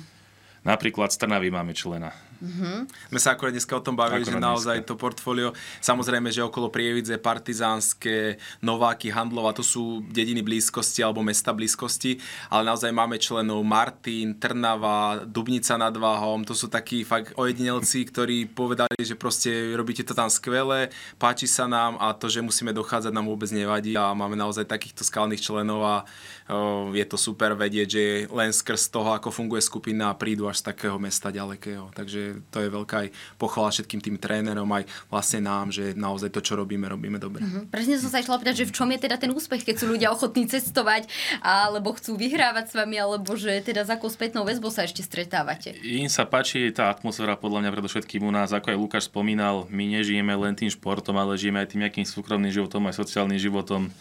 [0.61, 2.13] Napríklad z Trnavy máme člena.
[2.39, 3.11] Mm-hmm.
[3.11, 4.89] My sa akorát dneska o tom bavili, akorát že naozaj dneska.
[4.89, 5.49] to portfólio,
[5.83, 12.15] samozrejme, že okolo Prievidze, Partizánske, Nováky, Handlova, to sú dediny blízkosti alebo mesta blízkosti,
[12.47, 18.47] ale naozaj máme členov Martin, Trnava, Dubnica nad Váhom, to sú takí fakt ojedinelci, ktorí
[18.47, 20.87] povedali, že proste robíte to tam skvelé,
[21.19, 25.03] páči sa nám a to, že musíme dochádzať nám vôbec nevadí a máme naozaj takýchto
[25.03, 25.95] skalných členov a
[26.95, 30.97] je to super vedieť, že len skrz toho, ako funguje skupina, prídu až z takého
[30.97, 31.93] mesta ďalekého.
[31.93, 36.41] Takže to je veľká aj pochvala všetkým tým trénerom, aj vlastne nám, že naozaj to,
[36.43, 37.43] čo robíme, robíme dobre.
[37.43, 37.73] Mm-hmm.
[37.73, 40.09] Presne som sa išla opýtať, že v čom je teda ten úspech, keď sú ľudia
[40.13, 41.09] ochotní cestovať,
[41.41, 45.75] alebo chcú vyhrávať s vami, alebo že teda za akou spätnou väzbou sa ešte stretávate.
[45.83, 49.99] Im sa páči tá atmosféra, podľa mňa predovšetkým u nás, ako aj Lukáš spomínal, my
[49.99, 53.91] nežijeme len tým športom, ale žijeme aj tým nejakým súkromným životom, aj sociálnym životom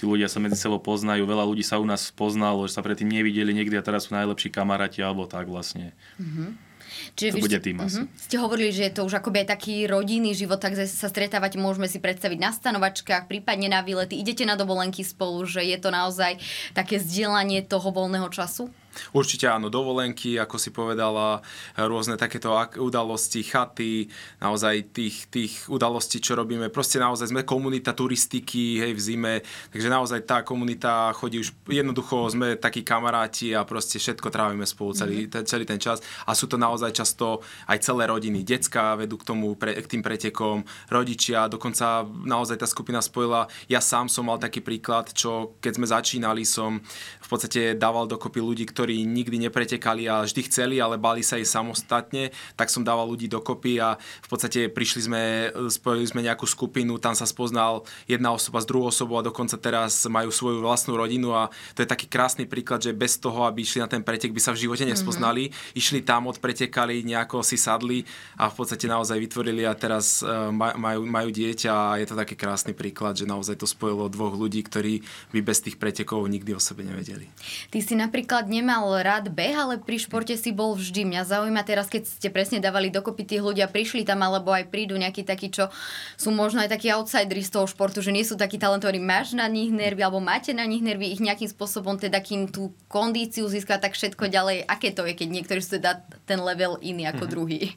[0.00, 3.04] tí ľudia sa medzi sebou poznajú, veľa ľudí sa u nás poznalo, že sa predtým
[3.04, 5.92] nevideli niekde a teraz sú najlepší kamaráti alebo tak vlastne.
[6.16, 6.69] Mm-hmm.
[7.16, 8.04] Čiže to bude tým asi.
[8.04, 8.20] Uh-huh.
[8.20, 11.86] Ste hovorili, že je to už akoby aj taký rodinný život, tak sa stretávať môžeme
[11.90, 14.18] si predstaviť na stanovačkách, prípadne na výlety.
[14.18, 16.40] Idete na dovolenky spolu, že je to naozaj
[16.72, 18.72] také zdieľanie toho voľného času?
[19.14, 21.42] Určite áno, dovolenky, ako si povedala,
[21.78, 24.10] rôzne takéto udalosti, chaty,
[24.42, 26.72] naozaj tých, tých udalostí, čo robíme.
[26.72, 29.34] Proste naozaj sme komunita turistiky, hej, v zime,
[29.74, 34.96] takže naozaj tá komunita chodí už, jednoducho sme takí kamaráti a proste všetko trávime spolu
[34.96, 35.46] celý, mm-hmm.
[35.46, 38.42] celý ten čas a sú to naozaj často aj celé rodiny.
[38.42, 43.46] Decka vedú k tomu, pre, k tým pretekom, rodičia, dokonca naozaj tá skupina spojila.
[43.68, 46.80] Ja sám som mal taký príklad, čo keď sme začínali, som
[47.20, 51.48] v podstate dával dokopy ľudí, ktorí nikdy nepretekali a vždy chceli, ale bali sa aj
[51.48, 55.22] samostatne, tak som dával ľudí dokopy a v podstate prišli sme,
[55.68, 60.06] spojili sme nejakú skupinu, tam sa spoznal jedna osoba s druhou osobou a dokonca teraz
[60.06, 63.82] majú svoju vlastnú rodinu a to je taký krásny príklad, že bez toho, aby išli
[63.82, 65.50] na ten pretek, by sa v živote nespoznali.
[65.50, 65.80] Mm-hmm.
[65.80, 68.06] Išli tam, odpretekali, nejako si sadli
[68.38, 72.38] a v podstate naozaj vytvorili a teraz e, majú, majú dieťa a je to taký
[72.38, 75.02] krásny príklad, že naozaj to spojilo dvoch ľudí, ktorí
[75.34, 77.26] by bez tých pretekov nikdy o sebe nevedeli.
[77.72, 81.02] Ty si napríklad nemá nemal rád beh, ale pri športe si bol vždy.
[81.02, 84.94] Mňa zaujíma teraz, keď ste presne dávali dokopy tých ľudia, prišli tam, alebo aj prídu
[84.94, 85.74] nejakí takí, čo
[86.14, 89.02] sú možno aj takí outsideri z toho športu, že nie sú takí talentovaní.
[89.02, 92.70] Máš na nich nervy, alebo máte na nich nervy, ich nejakým spôsobom teda kým tú
[92.86, 94.62] kondíciu získa, tak všetko ďalej.
[94.70, 97.34] Aké to je, keď niektorí sú teda ten level iný ako mm-hmm.
[97.34, 97.74] druhý?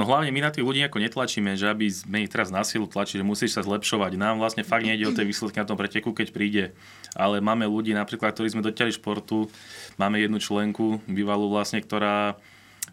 [0.00, 2.88] No hlavne my na tých ľudí ako netlačíme, že aby sme ich teraz na silu
[2.88, 4.16] tlačili, že musíš sa zlepšovať.
[4.16, 6.64] Nám vlastne fakt nejde o tie výsledky na tom preteku, keď príde.
[7.12, 9.52] Ale máme ľudí napríklad, ktorí sme dotiahli športu,
[10.00, 12.40] máme jednu členku, bývalú vlastne, ktorá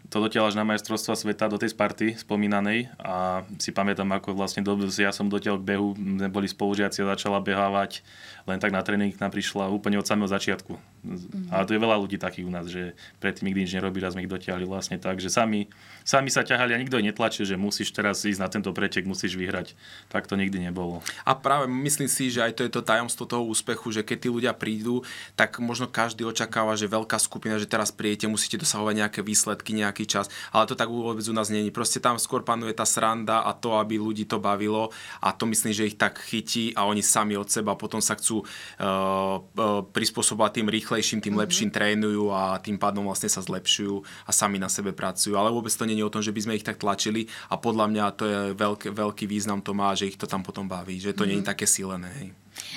[0.08, 4.64] to dotiaľ až na majstrovstva sveta do tej Sparty spomínanej a si pamätám, ako vlastne
[4.64, 5.92] do, ja som dotiaľ k behu,
[6.32, 8.00] boli spolužiaci a začala behávať,
[8.48, 10.80] len tak na tréning nám prišla úplne od samého začiatku.
[11.04, 11.52] Mm-hmm.
[11.52, 14.24] A to je veľa ľudí takých u nás, že predtým nikdy nič nerobili a sme
[14.24, 15.68] ich dotiahli vlastne tak, že sami,
[16.08, 19.76] sami sa ťahali a nikto netlačil, že musíš teraz ísť na tento pretek, musíš vyhrať.
[20.08, 21.04] Tak to nikdy nebolo.
[21.28, 24.28] A práve myslím si, že aj to je to tajomstvo toho úspechu, že keď tí
[24.32, 25.04] ľudia prídu,
[25.36, 30.06] tak možno každý očakáva, že veľká skupina, že teraz prijete, musíte dosahovať nejaké výsledky, nejaký
[30.06, 31.74] čas, ale to tak vôbec u nás není.
[31.74, 35.74] Proste tam skôr panuje tá sranda a to, aby ľudí to bavilo a to myslím,
[35.74, 38.46] že ich tak chytí a oni sami od seba potom sa chcú uh,
[38.78, 41.42] uh, prispôsobovať tým rýchlejším, tým mm-hmm.
[41.42, 45.34] lepším trénujú a tým pádom vlastne sa zlepšujú a sami na sebe pracujú.
[45.34, 48.04] Ale vôbec to je o tom, že by sme ich tak tlačili a podľa mňa
[48.14, 51.26] to je veľký, veľký význam to má, že ich to tam potom baví, že to
[51.26, 51.42] mm-hmm.
[51.42, 51.48] mhm.
[51.50, 52.12] také silené.
[52.22, 52.30] Hej.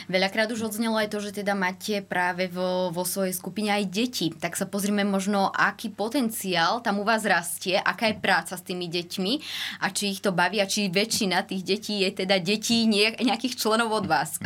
[0.08, 4.28] Veľakrát už odznelo aj to, že teda máte práve vo, vo svojej skupine aj deti.
[4.32, 8.90] Tak sa pozrime možno, aký potenciál tam u vás rastie, aká je práca s tými
[8.90, 9.34] deťmi
[9.84, 13.92] a či ich to baví a či väčšina tých detí je teda detí nejakých členov
[13.94, 14.42] od vás.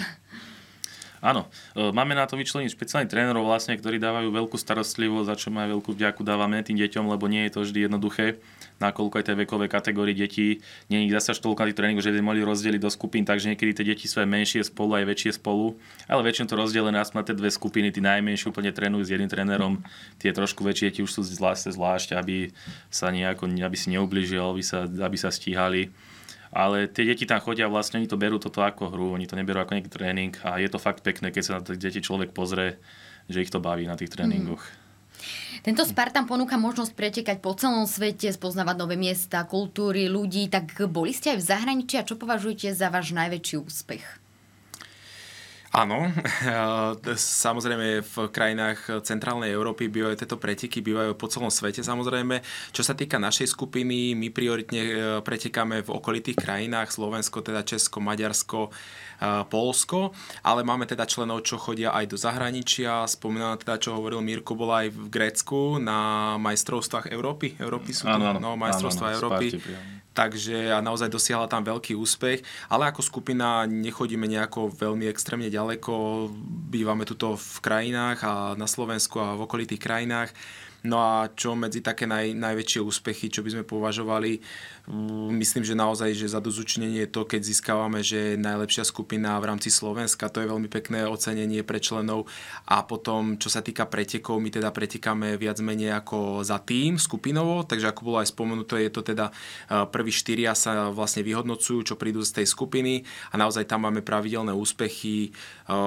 [1.25, 5.49] Áno, e, máme na to vyčleniť špeciálnych trénerov, vlastne, ktorí dávajú veľkú starostlivosť, za čo
[5.49, 8.37] majú veľkú vďaku dávame tým deťom, lebo nie je to vždy jednoduché
[8.79, 10.59] nakoľko aj tej vekovej kategórii detí
[10.91, 13.85] nie je zase toľko tých tréningoch, že by mohli rozdeliť do skupín, takže niekedy tie
[13.95, 15.79] deti sú aj menšie spolu, aj väčšie spolu,
[16.11, 19.79] ale väčšinou to rozdelené na tie dve skupiny, tí najmenšie úplne trénujú s jedným trénerom,
[20.19, 22.51] tie trošku väčšie deti už sú zvlášť, zvlášť aby
[22.91, 25.89] sa nejako, aby si neublížil, aby sa, aby sa stíhali.
[26.53, 29.61] Ale tie deti tam chodia, vlastne oni to berú toto ako hru, oni to neberú
[29.61, 32.77] ako nejaký tréning a je to fakt pekné, keď sa na tie deti človek pozrie,
[33.29, 34.61] že ich to baví na tých tréningoch.
[34.61, 34.85] Mm.
[35.63, 40.45] Tento Spartan ponúka možnosť pretekať po celom svete, spoznávať nové miesta, kultúry, ľudí.
[40.51, 44.24] Tak boli ste aj v zahraničí a čo považujete za váš najväčší úspech?
[45.75, 46.07] Áno,
[47.43, 52.39] samozrejme v krajinách centrálnej Európy bývajú tieto preteky, bývajú po celom svete samozrejme.
[52.71, 57.99] Čo sa týka našej skupiny, my prioritne e, pretekáme v okolitých krajinách, Slovensko, teda Česko,
[57.99, 58.71] Maďarsko,
[59.47, 60.11] Polsko,
[60.43, 63.07] ale máme teda členov, čo chodia aj do zahraničia.
[63.07, 67.55] Spomínam teda, čo hovoril Mirko, bola aj v Grécku na majstrovstvách Európy.
[67.55, 69.45] Európy sú to, áno, áno, no, majstrovstvá áno, áno, Európy.
[70.11, 76.27] takže a naozaj dosiahla tam veľký úspech, ale ako skupina nechodíme nejako veľmi extrémne ďaleko,
[76.71, 80.31] bývame tuto v krajinách a na Slovensku a v okolitých krajinách.
[80.85, 84.74] No a čo medzi také naj, najväčšie úspechy, čo by sme považovali, Mm,
[85.33, 89.49] myslím, že naozaj, že za dozučnenie je to, keď získavame, že je najlepšia skupina v
[89.49, 90.29] rámci Slovenska.
[90.29, 92.29] To je veľmi pekné ocenenie pre členov.
[92.69, 97.65] A potom, čo sa týka pretekov, my teda pretekáme viac menej ako za tým, skupinovo,
[97.65, 99.33] takže ako bolo aj spomenuté, je to teda e,
[99.87, 104.51] prví štyria sa vlastne vyhodnocujú, čo prídu z tej skupiny a naozaj tam máme pravidelné
[104.51, 105.77] úspechy, e,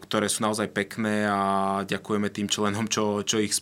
[0.00, 1.40] ktoré sú naozaj pekné a
[1.84, 3.54] ďakujeme tým členom, čo, čo, ich,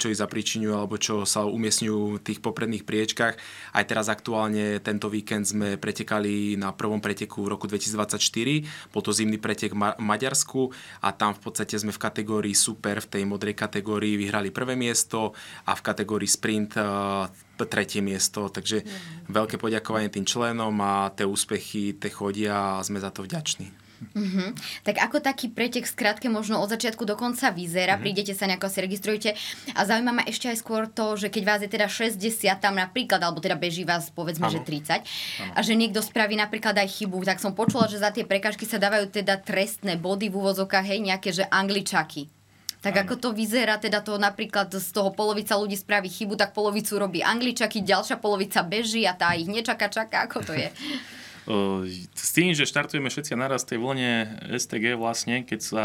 [0.00, 3.34] čo ich zapričinujú alebo čo sa umiestňujú v tých popredných priečkách.
[3.76, 8.88] Aj teraz aktuálne Aktuálne tento víkend sme pretekali na prvom preteku v roku 2024.
[8.88, 10.72] Bol to zimný pretek v Maďarsku
[11.04, 15.36] a tam v podstate sme v kategórii super, v tej modrej kategórii vyhrali prvé miesto
[15.68, 17.28] a v kategórii sprint eh,
[17.68, 19.28] tretie miesto, takže mm.
[19.28, 23.89] veľké poďakovanie tým členom a tie úspechy, tie chodia a sme za to vďační.
[24.00, 24.48] Mm-hmm.
[24.88, 28.04] Tak ako taký pretek skrátke možno od začiatku do konca vyzerá, mm-hmm.
[28.04, 29.30] prídete sa nejako si registrujete
[29.76, 32.16] a zaujíma ma ešte aj skôr to, že keď vás je teda 60
[32.58, 34.56] tam napríklad, alebo teda beží vás povedzme, ano.
[34.56, 35.52] že 30 ano.
[35.52, 38.80] a že niekto spraví napríklad aj chybu, tak som počula, že za tie prekažky sa
[38.80, 42.32] dávajú teda trestné body v úvozokách, hej, nejaké, že angličaky.
[42.80, 43.00] Tak ano.
[43.04, 47.20] ako to vyzerá, teda to napríklad z toho polovica ľudí spraví chybu, tak polovicu robí
[47.20, 50.72] angličaky, ďalšia polovica beží a tá ich nečaká, čaká, ako to je?
[51.48, 55.84] S tým, že štartujeme všetci naraz tej vlne STG vlastne, keď sa,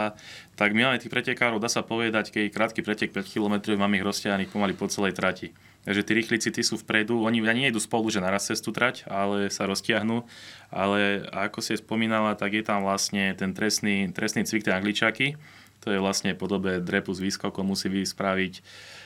[0.59, 4.51] tak máme tých pretekárov, dá sa povedať, keď krátky pretek 5 km, máme ich rozťahaných
[4.51, 5.55] pomaly po celej trati.
[5.85, 9.53] Takže tí rýchlici, tí sú vpredu, oni ani nejdu spolu, že naraz cestu trať, ale
[9.53, 10.25] sa roztiahnu.
[10.73, 15.37] Ale ako si spomínala, tak je tam vlastne ten trestný, trestný cvik tej angličaky.
[15.85, 18.65] To je vlastne v podobe drepu s výskokom, musí spraviť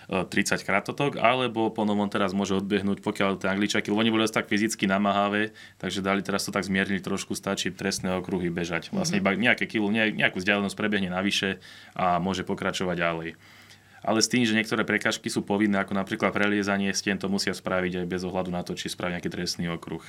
[0.10, 4.50] 30 kratotok, alebo po novom teraz môže odbehnúť, pokiaľ tie angličaky, lebo oni boli tak
[4.50, 8.90] fyzicky namáhavé, takže dali teraz to tak zmierniť trošku, stačí trestné okruhy bežať.
[8.90, 9.38] Vlastne mm-hmm.
[9.38, 11.62] iba nejaké kilo, nejakú vzdialenosť prebehne navyše
[11.94, 13.30] a môže pokračovať ďalej.
[14.00, 18.02] Ale s tým, že niektoré prekažky sú povinné, ako napríklad preliezanie stien, to musia spraviť
[18.02, 20.02] aj bez ohľadu na to, či spraví nejaký trestný okruh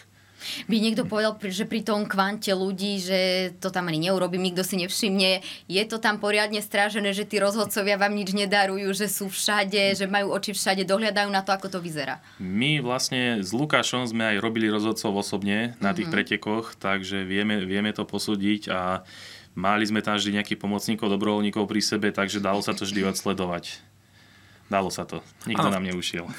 [0.66, 3.20] by niekto povedal, že pri tom kvante ľudí, že
[3.58, 5.44] to tam ani neurobím, nikto si nevšimne.
[5.68, 10.06] Je to tam poriadne strážené, že tí rozhodcovia vám nič nedarujú, že sú všade, že
[10.08, 12.22] majú oči všade, dohľadajú na to, ako to vyzerá.
[12.40, 16.14] My vlastne s Lukášom sme aj robili rozhodcov osobne na tých mm-hmm.
[16.14, 19.02] pretekoch, takže vieme, vieme to posúdiť a
[19.54, 23.89] mali sme tam vždy nejakých pomocníkov, dobrovoľníkov pri sebe, takže dalo sa to vždy odsledovať.
[24.70, 25.18] Dalo sa to.
[25.50, 25.74] Nikto Áno.
[25.74, 26.30] nám neušiel.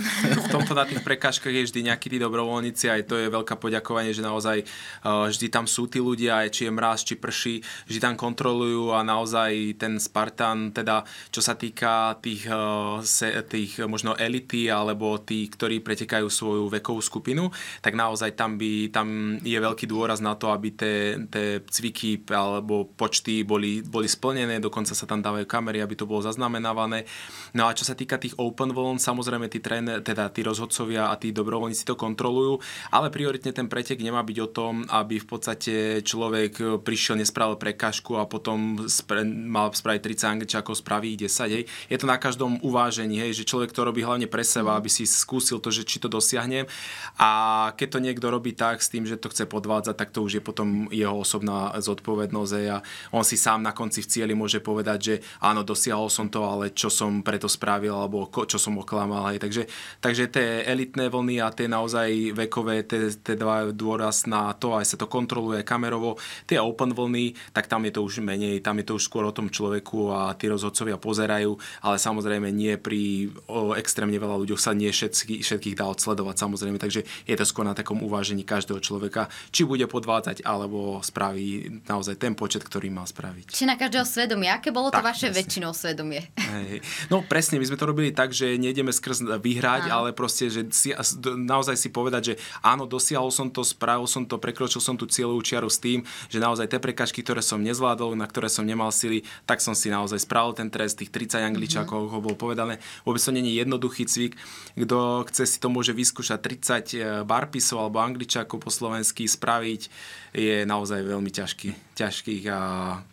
[0.47, 4.15] v tomto na tých prekážkach je vždy nejakí tí dobrovoľníci, aj to je veľké poďakovanie,
[4.15, 7.59] že naozaj uh, vždy tam sú tí ľudia, aj či je mráz, či prší,
[7.91, 13.83] vždy tam kontrolujú a naozaj ten Spartan, teda čo sa týka tých, uh, se, tých
[13.83, 17.51] možno elity alebo tí, ktorí pretekajú svoju vekovú skupinu,
[17.83, 23.43] tak naozaj tam, by, tam je veľký dôraz na to, aby tie cviky alebo počty
[23.43, 27.03] boli, boli splnené, dokonca sa tam dávajú kamery, aby to bolo zaznamenávané.
[27.51, 31.17] No a čo sa týka tých open voľn, samozrejme tí, tréner, teda tí rozhodcovia a
[31.17, 32.61] tí dobrovoľníci to kontrolujú,
[32.93, 35.73] ale prioritne ten pretek nemá byť o tom, aby v podstate
[36.05, 41.55] človek prišiel, nespravil prekážku a potom spre, mal spraviť 30 angličákov, spraví ich 10.
[41.57, 41.63] Hej.
[41.89, 45.09] Je to na každom uvážení, hej, že človek to robí hlavne pre seba, aby si
[45.09, 46.69] skúsil to, že či to dosiahnem.
[47.17, 47.29] A
[47.73, 50.43] keď to niekto robí tak s tým, že to chce podvádzať, tak to už je
[50.43, 52.77] potom jeho osobná zodpovednosť hej, a
[53.15, 56.75] on si sám na konci v cieli môže povedať, že áno, dosiahol som to, ale
[56.75, 59.31] čo som preto spravil, alebo ko- čo som oklamal.
[59.31, 59.39] Hej.
[59.39, 59.63] Takže,
[60.03, 64.83] takže tie elitné vlny a tie naozaj vekové, tie, tie dva dôraz na to, aj
[64.83, 66.19] sa to kontroluje kamerovo.
[66.43, 69.31] Tie open vlny, tak tam je to už menej, tam je to už skôr o
[69.31, 71.55] tom človeku a tí rozhodcovia pozerajú,
[71.87, 76.75] ale samozrejme nie pri o, extrémne veľa ľuďoch sa nie všetky, všetkých dá odsledovať samozrejme,
[76.75, 82.19] takže je to skôr na takom uvážení každého človeka, či bude podvádzať, alebo spraví naozaj
[82.19, 83.53] ten počet, ktorý má spraviť.
[83.55, 84.49] Či na každého svedomie.
[84.49, 85.37] Aké bolo to Tak, vaše presne.
[85.37, 86.25] väčšinou svedomie?
[86.35, 86.81] Hej.
[87.13, 90.09] No presne, my sme to robili tak, že nejdeme skrz vyhrať, Áno.
[90.09, 90.89] ale proste, že si,
[91.23, 92.35] naozaj si povedať, že
[92.65, 96.01] áno, dosiahol som to, spravil som to, prekročil som tú cieľovú čiaru s tým,
[96.33, 99.93] že naozaj tie prekažky, ktoré som nezvládol, na ktoré som nemal sily, tak som si
[99.93, 102.25] naozaj spravil ten trest, tých 30 angličákov, mm-hmm.
[102.25, 102.81] bolo povedané.
[103.05, 104.33] Vôbec to není jednoduchý cvik.
[104.73, 109.91] Kto chce si to môže vyskúšať 30 barpisov alebo angličákov po slovensky spraviť,
[110.31, 112.61] je naozaj veľmi ťažký, ťažkých a,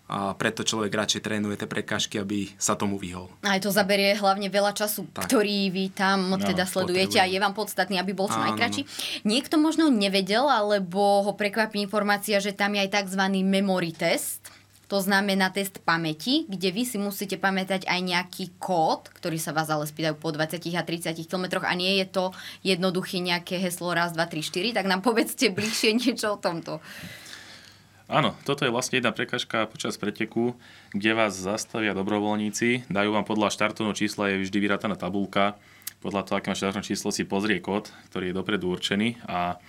[0.09, 3.29] a preto človek radšej trénuje tie prekažky, aby sa tomu vyhol.
[3.43, 5.29] Aj to zaberie hlavne veľa času, Tak.
[5.29, 7.33] ktorý vy tam No, teda sledujete a potrebujem.
[7.33, 8.83] je vám podstatný, aby bol čo najkračší.
[9.23, 13.23] Niekto možno nevedel, alebo ho prekvapí informácia, že tam je aj tzv.
[13.45, 14.41] memory test.
[14.89, 19.69] To znamená test pamäti, kde vy si musíte pamätať aj nejaký kód, ktorý sa vás
[19.69, 22.25] ale spýtajú po 20 a 30 kilometroch a nie je to
[22.65, 26.81] jednoduché nejaké heslo raz, 2, 3, 4, tak nám povedzte bližšie niečo o tomto.
[28.09, 30.57] Áno, toto je vlastne jedna prekažka počas preteku,
[30.97, 35.61] kde vás zastavia dobrovoľníci, dajú vám podľa štartovného čísla je vždy vyrátaná tabulka,
[36.01, 39.61] podľa toho, aké má štartovné číslo, si pozrie kód, ktorý je dopredu určený a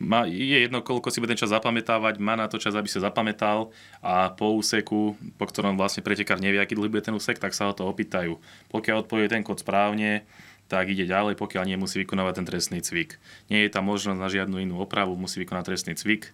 [0.00, 3.04] má, je jedno, koľko si bude ten čas zapamätávať, má na to čas, aby sa
[3.04, 7.52] zapamätal a po úseku, po ktorom vlastne pretekár nevie, aký dlhý bude ten úsek, tak
[7.52, 8.40] sa ho to opýtajú.
[8.72, 10.24] Pokiaľ odpovie ten kód správne,
[10.72, 13.20] tak ide ďalej, pokiaľ nie, musí vykonávať ten trestný cvik.
[13.52, 16.32] Nie je tam možnosť na žiadnu inú opravu, musí vykonať trestný cvik,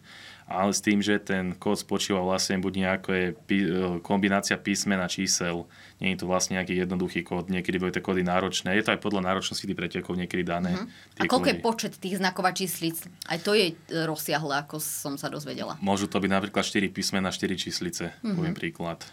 [0.48, 4.96] ale s tým, že ten kód spočíva vlastne buď nejaká je pí- e, kombinácia písmen
[4.96, 5.68] a čísel.
[5.98, 8.72] Nie je to vlastne nejaký jednoduchý kód, niekedy budú tie kódy náročné.
[8.72, 10.88] Je to aj podľa náročnosti tých pretekov niekedy dané.
[11.14, 11.62] A tých koľko je kódy.
[11.62, 12.96] počet tých znakov a číslic?
[13.22, 15.76] Aj to je e, rozsiahle, ako som sa dozvedela.
[15.78, 18.32] Môžu to byť napríklad 4 písmena, 4 číslice, Mhm.
[18.32, 19.04] poviem príklad.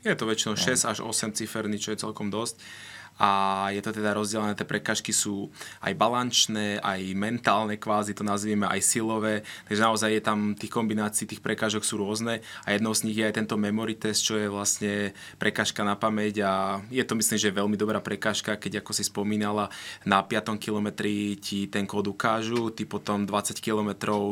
[0.00, 2.58] Je to väčšinou 6 až 8 ciferný, čo je celkom dosť.
[3.20, 5.52] A je to teda rozdelené, tie prekažky sú
[5.84, 11.28] aj balančné, aj mentálne kvázi, to nazvieme aj silové, takže naozaj je tam tých kombinácií,
[11.28, 12.40] tých prekážok sú rôzne.
[12.64, 16.40] A jednou z nich je aj tento memory test, čo je vlastne prekažka na pamäť.
[16.40, 19.68] A je to myslím, že veľmi dobrá prekážka, keď ako si spomínala,
[20.08, 20.56] na 5.
[20.56, 24.22] kilometri ti ten kód ukážu, ty potom 20 kilometrov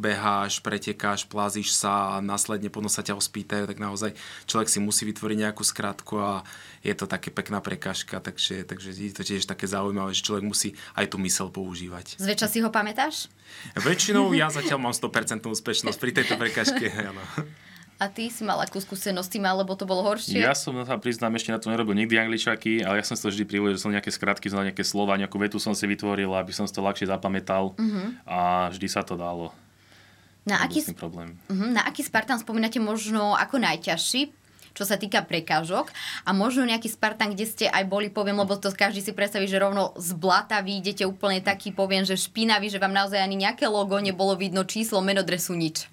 [0.00, 4.16] beháš, pretekáš, plazíš sa a následne potom sa ťa ospýtajú, tak naozaj
[4.48, 6.40] človek si musí vytvoriť nejakú skratku a
[6.80, 10.68] je to také pekná prekážka, takže, takže je to tiež také zaujímavé, že človek musí
[10.94, 12.14] aj tú mysel používať.
[12.16, 13.26] Zväčša si ho pamätáš?
[13.74, 16.86] Väčšinou ja zatiaľ mám 100% úspešnosť pri tejto prekážke.
[17.10, 17.20] Áno.
[18.00, 20.40] A ty si mal akú skúsenosť s tým, alebo to bolo horšie?
[20.40, 23.28] Ja som sa priznám, ešte na to nerobil nikdy angličaky, ale ja som si to
[23.28, 26.48] vždy privolil, že som nejaké skratky, som nejaké slova, nejakú vetu som si vytvoril, aby
[26.48, 28.24] som si to ľahšie zapamätal Mhm.
[28.24, 28.38] a
[28.72, 29.52] vždy sa to dalo.
[30.48, 31.36] Na aký, problém.
[31.52, 34.32] uh-huh, na aký Spartan spomínate možno ako najťažší?
[34.74, 35.90] Čo sa týka prekážok
[36.24, 39.60] a možno nejaký Spartan, kde ste aj boli, poviem, lebo to každý si predstaví, že
[39.60, 43.98] rovno z blata vy úplne taký, poviem, že špinavý, že vám naozaj ani nejaké logo
[43.98, 45.90] nebolo vidno, číslo, meno dresu, nič.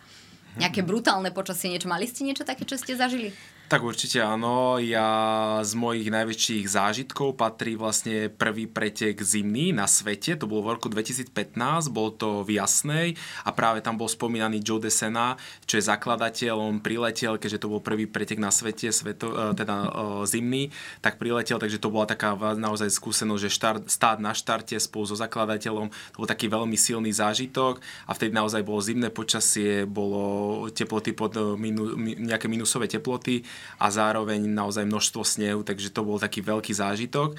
[0.57, 1.85] Nejaké brutálne počasie, niečo.
[1.85, 3.29] Mali ste niečo také, čo ste zažili?
[3.67, 4.79] Tak určite áno.
[4.79, 10.39] Ja z mojich najväčších zážitkov patrí vlastne prvý pretek zimný na svete.
[10.39, 11.35] To bolo v roku 2015,
[11.91, 15.35] bol to v Jasnej a práve tam bol spomínaný Joe Desena,
[15.67, 16.55] čo je zakladateľ.
[16.55, 19.91] On priletel, keďže to bol prvý pretek na svete, sveto, eh, teda eh,
[20.23, 20.71] zimný,
[21.03, 25.19] tak priletel, takže to bola taká naozaj skúsenosť, že štart, stát na štarte spolu so
[25.19, 25.91] zakladateľom.
[26.15, 31.35] To bol taký veľmi silný zážitok a vtedy naozaj bolo zimné počasie, bolo teploty pod
[31.35, 33.43] eh, minu, mi- nejaké minusové teploty
[33.77, 37.37] a zároveň naozaj množstvo snehu, takže to bol taký veľký zážitok.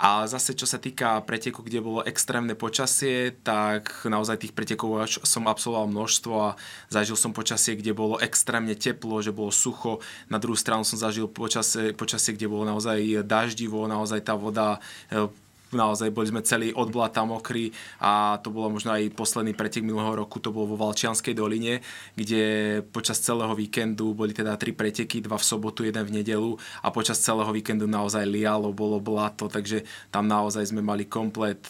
[0.00, 5.44] A zase, čo sa týka preteku, kde bolo extrémne počasie, tak naozaj tých pretekov som
[5.44, 6.56] absolvoval množstvo a
[6.88, 10.00] zažil som počasie, kde bolo extrémne teplo, že bolo sucho.
[10.32, 14.80] Na druhú stranu som zažil počasie, počasie kde bolo naozaj daždivo, naozaj tá voda
[15.12, 15.28] e,
[15.72, 17.70] naozaj boli sme celý od blata mokrí
[18.02, 21.82] a to bolo možno aj posledný pretek minulého roku, to bolo vo Valčianskej doline,
[22.14, 26.88] kde počas celého víkendu boli teda tri preteky, dva v sobotu, jeden v nedelu a
[26.90, 31.62] počas celého víkendu naozaj lialo, bolo blato, takže tam naozaj sme mali komplet,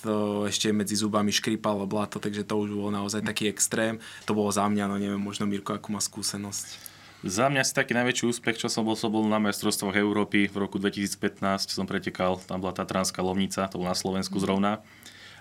[0.49, 4.01] ešte medzi zubami škripalo blato, takže to už bolo naozaj taký extrém.
[4.27, 6.90] To bolo za mňa, no neviem, možno Mirko, akú má skúsenosť.
[7.21, 10.57] Za mňa si taký najväčší úspech, čo som bol, som bol na majstrovstvách Európy v
[10.57, 14.81] roku 2015, som pretekal, tam bola tá Transká Lovnica, to bol na Slovensku zrovna.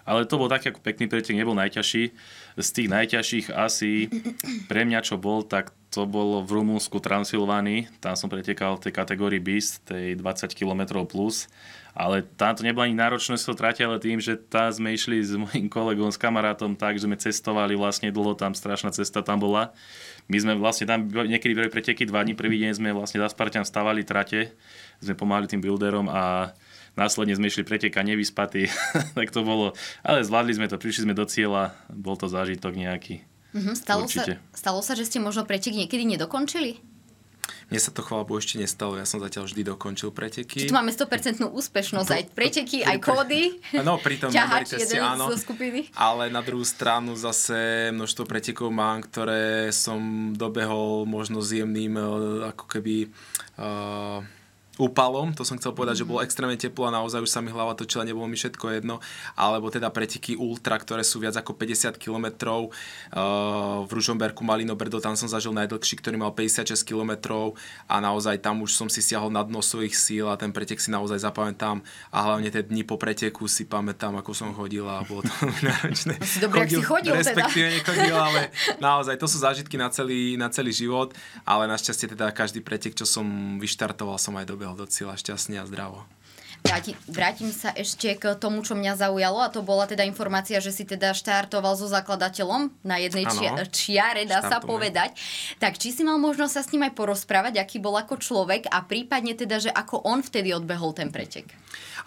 [0.03, 2.11] Ale to bol taký ako pekný pretek, nebol najťažší.
[2.59, 4.11] Z tých najťažších asi
[4.71, 7.87] pre mňa, čo bol, tak to bolo v Rumúnsku Transylvánii.
[8.03, 11.47] Tam som pretekal v tej kategórii BIS, tej 20 km plus.
[11.95, 15.33] Ale tam to nebolo ani náročné sa trate, ale tým, že tam sme išli s
[15.33, 19.73] mojim kolegom, s kamarátom tak, že sme cestovali vlastne dlho, tam strašná cesta tam bola
[20.29, 23.65] my sme vlastne tam niekedy boli preteky dva dní, prvý deň sme vlastne za Spartan
[23.65, 24.53] stavali trate,
[25.01, 26.53] sme pomáhali tým builderom a
[26.93, 28.69] následne sme išli preteka nevyspatí,
[29.17, 29.73] tak to bolo,
[30.05, 33.25] ale zvládli sme to, prišli sme do cieľa, bol to zážitok nejaký.
[33.49, 33.73] Mm-hmm.
[33.73, 34.23] Stalo, sa,
[34.53, 36.77] stalo sa, že ste možno pretek niekedy nedokončili?
[37.69, 40.65] Mne sa to chvála ešte nestalo, ja som zatiaľ vždy dokončil preteky.
[40.65, 43.41] Čiže tu máme 100% úspešnosť, aj preteky, aj kódy.
[43.89, 45.31] No, pri tom teste, áno.
[45.95, 52.05] Ale na druhú stranu zase množstvo pretekov mám, ktoré som dobehol možno s jemným eh,
[52.53, 53.09] ako keby
[53.57, 54.21] uh,
[54.79, 56.07] úpalom, to som chcel povedať, mm-hmm.
[56.07, 59.03] že bolo extrémne teplo a naozaj už sa mi hlava točila, nebolo mi všetko jedno,
[59.35, 62.55] alebo teda preteky ultra, ktoré sú viac ako 50 km.
[63.11, 67.43] Uh, v Ružomberku Malino Brdo, tam som zažil najdlhší, ktorý mal 56 km
[67.91, 70.87] a naozaj tam už som si siahol na dno svojich síl a ten pretek si
[70.95, 71.83] naozaj zapamätám
[72.15, 75.33] a hlavne tie dni po preteku si pamätám, ako som chodil a bolo to
[75.67, 76.15] náročné.
[76.39, 77.21] Dobre, chodil, si chodil teda.
[77.27, 77.75] respektíve teda.
[77.83, 78.41] nechodil, ale
[78.87, 81.11] naozaj to sú zážitky na celý, na celý život,
[81.43, 85.57] ale našťastie teda každý pretek, čo som vyštartoval, som aj dobehol dobehol do cieľa šťastne
[85.61, 86.05] a zdravo.
[86.59, 90.75] Vrátim, vrátim sa ešte k tomu, čo mňa zaujalo a to bola teda informácia, že
[90.75, 94.51] si teda štartoval so zakladateľom na jednej ano, čiare, dá štartujeme.
[94.51, 95.09] sa povedať.
[95.55, 98.83] Tak či si mal možnosť sa s ním aj porozprávať, aký bol ako človek a
[98.83, 101.47] prípadne teda, že ako on vtedy odbehol ten pretek?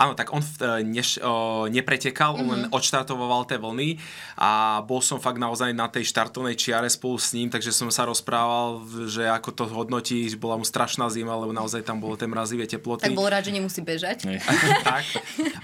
[0.00, 2.42] Áno, tak on uh, neš, uh, nepretekal, mm-hmm.
[2.42, 2.72] on len mhm.
[2.72, 4.00] odštartoval tie vlny
[4.40, 8.08] a bol som fakt naozaj na tej štartovnej čiare spolu s ním, takže som sa
[8.08, 12.64] rozprával, že ako to hodnotí, bola mu strašná zima, lebo naozaj tam bolo tie mrazivé
[12.64, 13.06] teploty.
[13.06, 14.24] Tak bol rád, že nemusí bežať.
[14.88, 15.04] tak,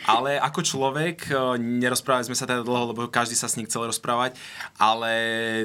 [0.04, 3.88] ale ako človek, uh, nerozprávali sme sa teda dlho, lebo každý sa s ním chcel
[3.88, 4.36] rozprávať,
[4.76, 5.12] ale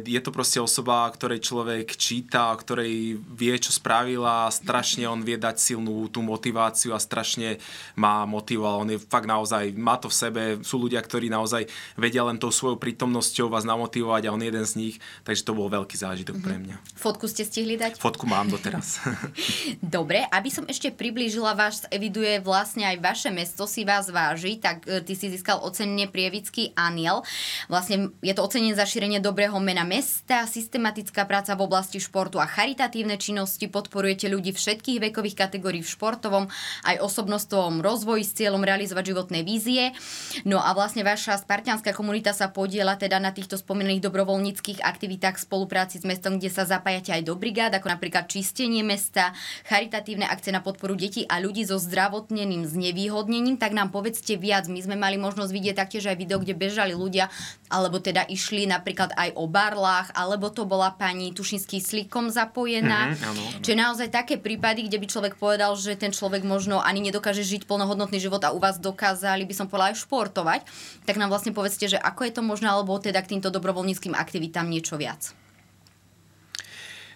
[0.03, 5.59] je to proste osoba, ktorej človek číta, ktorej vie, čo spravila, strašne on vie dať
[5.59, 7.59] silnú tú motiváciu a strašne
[7.99, 11.65] má motiváciu motivoval, on je fakt naozaj, má to v sebe, sú ľudia, ktorí naozaj
[11.97, 14.95] vedia len tou svojou prítomnosťou vás namotivovať a on je jeden z nich,
[15.25, 16.45] takže to bol veľký zážitok mm-hmm.
[16.45, 16.75] pre mňa.
[16.93, 17.97] Fotku ste stihli dať?
[17.97, 19.01] Fotku mám doteraz.
[19.81, 24.85] Dobre, aby som ešte priblížila, váš eviduje vlastne aj vaše mesto, si vás váži, tak
[24.85, 27.25] e, ty si získal ocenenie Prievický aniel.
[27.65, 32.45] Vlastne je to ocenenie za šírenie dobrého mena mesta, systematická práca v oblasti športu a
[32.45, 36.45] charitatívne činnosti, podporujete ľudí všetkých vekových kategórií v športovom
[36.85, 39.95] aj osobnostovom rozvoji s cieľom realizovať životné vízie.
[40.43, 45.45] No a vlastne vaša spartianská komunita sa podiela teda na týchto spomenených dobrovoľníckých aktivitách v
[45.47, 49.31] spolupráci s mestom, kde sa zapájate aj do brigád, ako napríklad čistenie mesta,
[49.63, 53.55] charitatívne akcie na podporu detí a ľudí so zdravotneným znevýhodnením.
[53.55, 54.67] Tak nám povedzte viac.
[54.67, 57.31] My sme mali možnosť vidieť taktiež aj video, kde bežali ľudia,
[57.71, 63.13] alebo teda išli napríklad aj o barlách, alebo to bola pani Tušinský slikom zapojená.
[63.13, 63.61] Mm-hmm, áno, áno.
[63.61, 67.69] Čiže naozaj také prípady, kde by človek povedal, že ten človek možno ani nedokáže žiť
[67.69, 70.61] plnohodnotný život život a u vás dokázali by som povedala aj športovať,
[71.05, 74.65] tak nám vlastne povedzte, že ako je to možné, alebo teda k týmto dobrovoľníckým aktivitám
[74.65, 75.37] niečo viac.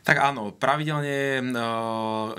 [0.08, 1.44] Tak áno, pravidelne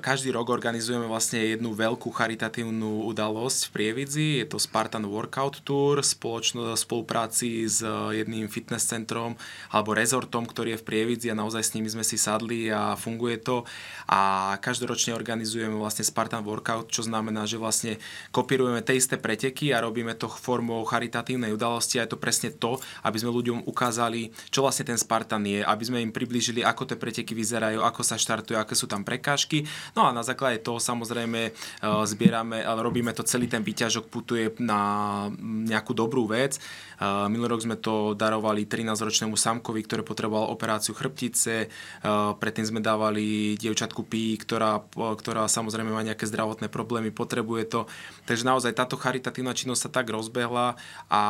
[0.00, 4.28] každý rok organizujeme vlastne jednu veľkú charitatívnu udalosť v Prievidzi.
[4.40, 9.36] Je to Spartan Workout Tour spoločno spolupráci s jedným fitness centrom
[9.68, 13.36] alebo rezortom, ktorý je v Prievidzi a naozaj s nimi sme si sadli a funguje
[13.36, 13.68] to.
[14.08, 18.00] A každoročne organizujeme vlastne Spartan Workout, čo znamená, že vlastne
[18.32, 22.80] kopírujeme tie isté preteky a robíme to formou charitatívnej udalosti a je to presne to,
[23.04, 26.96] aby sme ľuďom ukázali, čo vlastne ten Spartan je, aby sme im priblížili, ako tie
[26.96, 29.66] preteky vyzerajú vyzerajú, ako sa štartuje, aké sú tam prekážky.
[29.98, 31.50] No a na základe toho samozrejme
[32.06, 36.62] zbierame, ale robíme to celý ten výťažok putuje na nejakú dobrú vec.
[37.02, 41.66] Minulý rok sme to darovali 13-ročnému samkovi, ktorý potreboval operáciu chrbtice.
[42.38, 47.80] Predtým sme dávali dievčatku Pí, ktorá, ktorá samozrejme má nejaké zdravotné problémy, potrebuje to.
[48.30, 50.78] Takže naozaj táto charitatívna činnosť sa tak rozbehla
[51.10, 51.22] a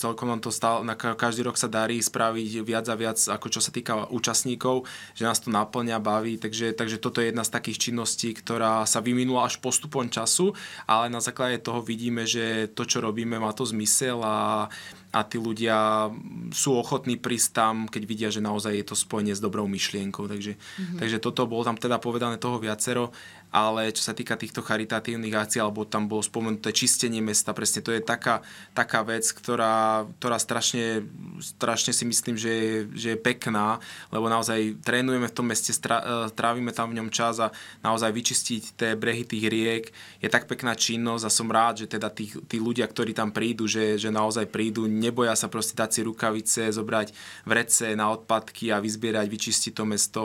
[0.00, 3.60] celkom nám to stále, na každý rok sa darí spraviť viac a viac, ako čo
[3.60, 6.38] sa týka účastníkov, že nás to naplňa, baví.
[6.38, 10.52] Takže, takže toto je jedna z takých činností, ktorá sa vyvinula až postupom času,
[10.88, 14.68] ale na základe toho vidíme, že to, čo robíme, má to zmysel a
[15.14, 16.10] a, tí ľudia
[16.50, 20.26] sú ochotní prísť tam, keď vidia, že naozaj je to spojenie s dobrou myšlienkou.
[20.26, 20.98] Takže, mm-hmm.
[20.98, 23.14] takže toto bolo tam teda povedané toho viacero
[23.54, 27.94] ale čo sa týka týchto charitatívnych akcií, alebo tam bolo spomenuté čistenie mesta, presne to
[27.94, 28.42] je taká,
[28.74, 31.06] taká vec, ktorá, ktorá strašne,
[31.38, 33.78] strašne si myslím, že je, že je pekná,
[34.10, 35.78] lebo naozaj trénujeme v tom meste, e,
[36.34, 37.54] trávime tam v ňom čas a
[37.86, 39.84] naozaj vyčistiť tie brehy tých riek
[40.18, 43.70] je tak pekná činnosť a som rád, že teda tí, tí ľudia, ktorí tam prídu,
[43.70, 47.14] že, že naozaj prídu, neboja sa proste dať si rukavice, zobrať
[47.46, 50.22] vrece na odpadky a vyzbierať, vyčistiť to mesto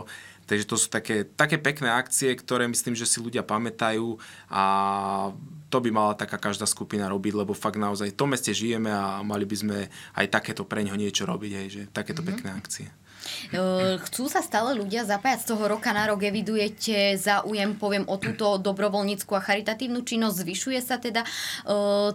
[0.50, 4.18] Takže to sú také, také pekné akcie, ktoré myslím, že si ľudia pamätajú
[4.50, 4.64] a
[5.70, 9.22] to by mala taká každá skupina robiť, lebo fakt naozaj v tom meste žijeme a
[9.22, 9.78] mali by sme
[10.18, 12.41] aj takéto pre ňo niečo robiť, hej, že takéto mm-hmm.
[12.41, 12.88] pekné akcie.
[14.10, 18.58] Chcú sa stále ľudia zapájať z toho roka na rok, evidujete záujem, poviem, o túto
[18.58, 21.22] dobrovoľníckú a charitatívnu činnosť, zvyšuje sa teda,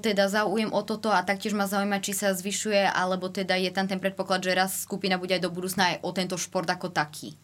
[0.03, 3.87] teda záujem o toto a taktiež ma zaujíma, či sa zvyšuje, alebo teda je tam
[3.87, 7.39] ten predpoklad, že raz skupina bude aj do budúcna aj o tento šport ako taký.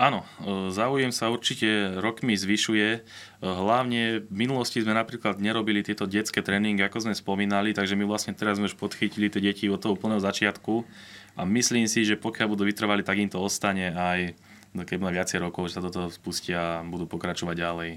[0.00, 2.88] Áno, e, záujem sa určite rokmi zvyšuje.
[2.96, 3.00] E,
[3.44, 8.32] hlavne v minulosti sme napríklad nerobili tieto detské tréningy, ako sme spomínali, takže my vlastne
[8.32, 10.88] teraz sme už podchytili tie deti od toho úplného začiatku
[11.36, 14.32] a myslím si, že pokiaľ budú vytrvali, tak im to ostane aj
[14.72, 17.92] no, keď má viacej rokov, že sa do toho spustia a budú pokračovať ďalej.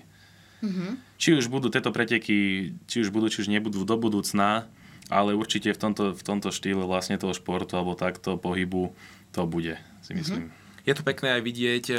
[0.67, 0.91] Mm-hmm.
[1.15, 4.67] Či už budú tieto preteky, či už budú, či už nebudú do budúcna,
[5.07, 8.91] ale určite v tomto, v tomto štýle vlastne toho športu alebo takto pohybu
[9.31, 10.51] to bude, si myslím.
[10.51, 11.95] Mm-hmm je to pekné aj vidieť e,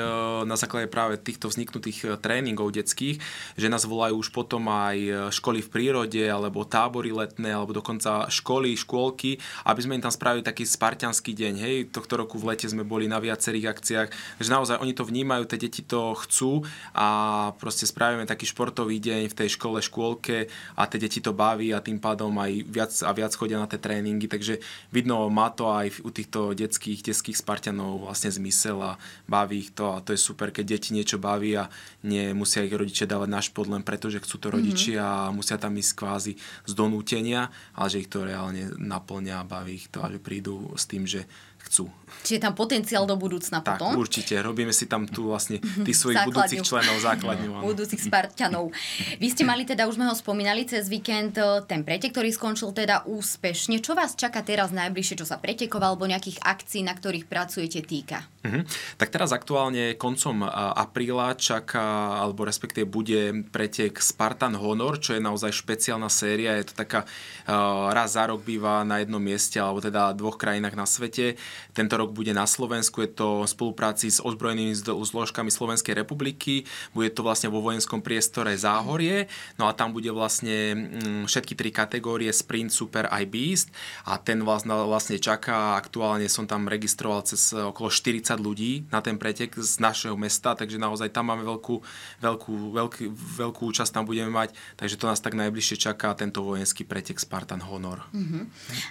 [0.46, 3.18] na základe práve týchto vzniknutých e, tréningov detských,
[3.58, 8.30] že nás volajú už potom aj e, školy v prírode, alebo tábory letné, alebo dokonca
[8.30, 11.54] školy, škôlky, aby sme im tam spravili taký spartianský deň.
[11.58, 14.08] Hej, tohto roku v lete sme boli na viacerých akciách,
[14.38, 16.62] že naozaj oni to vnímajú, tie deti to chcú
[16.94, 20.46] a proste spravíme taký športový deň v tej škole, škôlke
[20.78, 23.82] a tie deti to baví a tým pádom aj viac a viac chodia na tie
[23.82, 24.62] tréningy, takže
[24.94, 28.98] vidno, má to aj u týchto detských, detských Spartianov vlastne zmysel a
[29.28, 31.68] baví ich to a to je super, keď deti niečo baví a
[32.04, 35.28] nemusia ich rodičia dávať na šport len preto, že chcú to rodičia mm-hmm.
[35.30, 36.32] a musia tam ísť kvázi
[36.66, 40.72] z donútenia, ale že ich to reálne naplňa a baví ich to a že prídu
[40.76, 41.24] s tým, že
[41.66, 41.90] chcú.
[42.22, 43.98] Čiže tam potenciál do budúcna tak, potom?
[43.98, 44.38] určite.
[44.38, 46.34] Robíme si tam tu vlastne tých svojich základňu.
[46.34, 47.50] budúcich členov základňu.
[47.50, 47.60] No.
[47.66, 48.70] Budúcich Spartanov.
[49.18, 52.70] Vy ste mali teda, už sme ho spomínali cez víkend, e, ten pretek, ktorý skončil
[52.70, 53.82] teda úspešne.
[53.82, 58.22] Čo vás čaká teraz najbližšie, čo sa pretekov alebo nejakých akcií, na ktorých pracujete týka?
[58.46, 58.62] Uh-huh.
[58.96, 65.50] Tak teraz aktuálne koncom apríla čaká, alebo respektíve bude pretek Spartan Honor, čo je naozaj
[65.50, 66.54] špeciálna séria.
[66.54, 70.78] Je to taká uh, raz za rok býva na jednom mieste, alebo teda dvoch krajinách
[70.78, 71.34] na svete.
[71.72, 77.12] Tento rok bude na Slovensku, je to v spolupráci s ozbrojenými zložkami Slovenskej republiky, bude
[77.12, 79.28] to vlastne vo vojenskom priestore Záhorie,
[79.60, 83.68] no a tam bude vlastne mm, všetky tri kategórie Sprint, Super aj Beast.
[84.08, 89.16] A ten vlastne, vlastne čaká, aktuálne som tam registroval cez okolo 40 ľudí na ten
[89.16, 91.74] pretek z našeho mesta, takže naozaj tam máme veľkú,
[92.20, 96.84] veľkú, veľký, veľkú účasť tam budeme mať, takže to nás tak najbližšie čaká tento vojenský
[96.84, 98.04] pretek Spartan Honor.
[98.12, 98.42] Mm-hmm.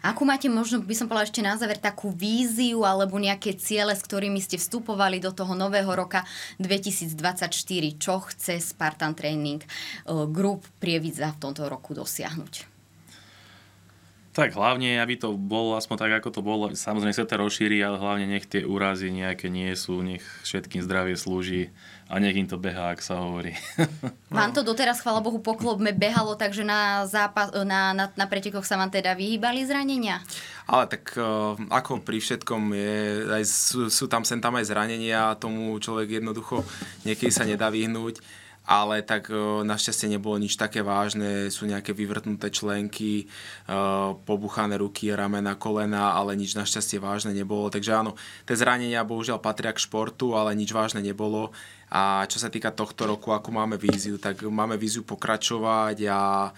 [0.06, 2.12] Akú máte možno, by som povedala ešte na záver, takú
[2.46, 6.22] víziu alebo nejaké ciele, s ktorými ste vstupovali do toho nového roka
[6.62, 7.50] 2024?
[7.98, 9.70] Čo chce Spartan Training eh,
[10.30, 12.75] Group Prievidza v tomto roku dosiahnuť?
[14.36, 16.68] Tak hlavne, aby to bolo aspoň tak, ako to bolo.
[16.68, 21.16] Samozrejme sa to rozšíri, ale hlavne nech tie úrazy nejaké nie sú, nech všetkým zdravie
[21.16, 21.72] slúži
[22.12, 23.56] a nech im to behá, ak sa hovorí.
[24.36, 28.76] Vám to doteraz, chvála Bohu, poklopme behalo, takže na, zápas, na, na, na pretekoch sa
[28.76, 30.20] vám teda vyhýbali zranenia?
[30.68, 32.96] Ale tak uh, ako pri všetkom je,
[33.40, 36.68] aj sú, sú tam sem tam aj zranenia a tomu človek jednoducho
[37.08, 38.20] niekedy sa nedá vyhnúť
[38.66, 39.30] ale tak
[39.62, 43.30] našťastie nebolo nič také vážne, sú nejaké vyvrtnuté členky,
[44.26, 47.70] pobuchané ruky, ramena, kolena, ale nič našťastie vážne nebolo.
[47.70, 48.18] Takže áno,
[48.50, 51.54] tie zranenia bohužiaľ patria k športu, ale nič vážne nebolo.
[51.94, 56.50] A čo sa týka tohto roku, ako máme víziu, tak máme víziu pokračovať a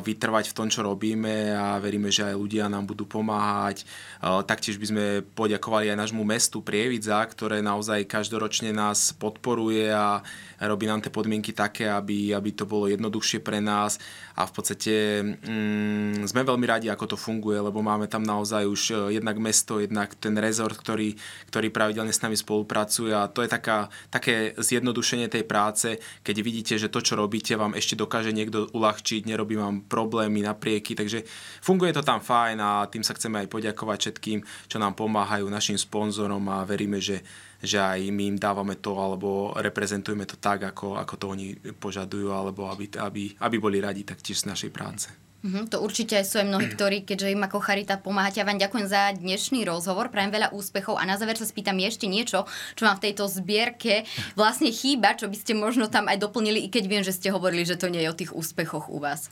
[0.00, 3.84] vytrvať v tom, čo robíme a veríme, že aj ľudia nám budú pomáhať.
[4.20, 5.04] Taktiež by sme
[5.36, 10.24] poďakovali aj nášmu mestu Prievidza, ktoré naozaj každoročne nás podporuje a
[10.64, 14.00] robí nám tie podmienky také, aby, aby to bolo jednoduchšie pre nás.
[14.34, 18.82] A v podstate mm, sme veľmi radi, ako to funguje, lebo máme tam naozaj už
[19.14, 21.14] jednak mesto, jednak ten rezort, ktorý,
[21.52, 23.14] ktorý pravidelne s nami spolupracuje.
[23.14, 27.78] A to je taká, také zjednodušenie tej práce, keď vidíte, že to, čo robíte, vám
[27.78, 31.26] ešte dokáže niekto uľahčiť, nerobí vám problémy naprieky, takže
[31.58, 34.38] funguje to tam fajn a tým sa chceme aj poďakovať všetkým,
[34.70, 37.26] čo nám pomáhajú, našim sponzorom a veríme, že,
[37.58, 42.30] že aj my im dávame to alebo reprezentujeme to tak, ako, ako to oni požadujú,
[42.30, 45.23] alebo aby, aby, aby boli radi taktiež z našej práce.
[45.44, 48.40] Mm-hmm, to určite sú aj mnohí, ktorí, keďže im ako Charita pomáhate.
[48.40, 52.08] Ja vám ďakujem za dnešný rozhovor, prajem veľa úspechov a na záver sa spýtam ešte
[52.08, 54.08] niečo, čo vám v tejto zbierke
[54.40, 57.68] vlastne chýba, čo by ste možno tam aj doplnili, i keď viem, že ste hovorili,
[57.68, 59.28] že to nie je o tých úspechoch u vás.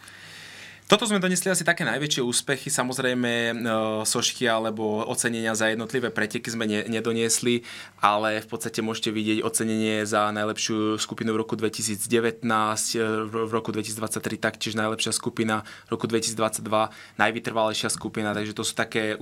[0.92, 2.68] Toto sme donesli asi také najväčšie úspechy.
[2.68, 3.52] Samozrejme e,
[4.04, 7.64] sošky alebo ocenenia za jednotlivé preteky sme ne, nedoniesli,
[8.04, 13.72] ale v podstate môžete vidieť ocenenie za najlepšiu skupinu v roku 2019, e, v roku
[13.72, 16.60] 2023 taktiež najlepšia skupina, v roku 2022
[17.16, 19.16] najvytrvalejšia skupina, takže to sú také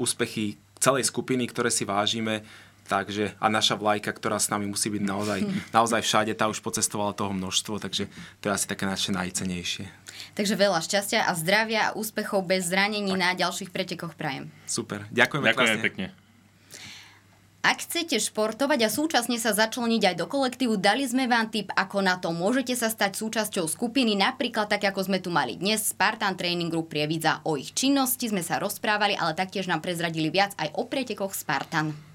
[0.00, 2.40] úspechy celej skupiny, ktoré si vážime
[2.82, 5.40] Takže, a naša vlajka, ktorá s nami musí byť naozaj,
[5.76, 8.10] naozaj všade, tá už pocestovala toho množstvo, takže
[8.42, 10.01] to je asi také naše najcenejšie.
[10.38, 13.22] Takže veľa šťastia a zdravia a úspechov bez zranení tak.
[13.22, 14.48] na ďalších pretekoch prajem.
[14.64, 16.06] Super, ďakujeme Ďakujem pekne.
[17.62, 22.02] Ak chcete športovať a súčasne sa začleniť aj do kolektívu, dali sme vám tip, ako
[22.02, 26.34] na to môžete sa stať súčasťou skupiny, napríklad tak, ako sme tu mali dnes, Spartan
[26.34, 27.38] Training Group Prievidza.
[27.46, 32.11] O ich činnosti sme sa rozprávali, ale taktiež nám prezradili viac aj o pretekoch Spartan.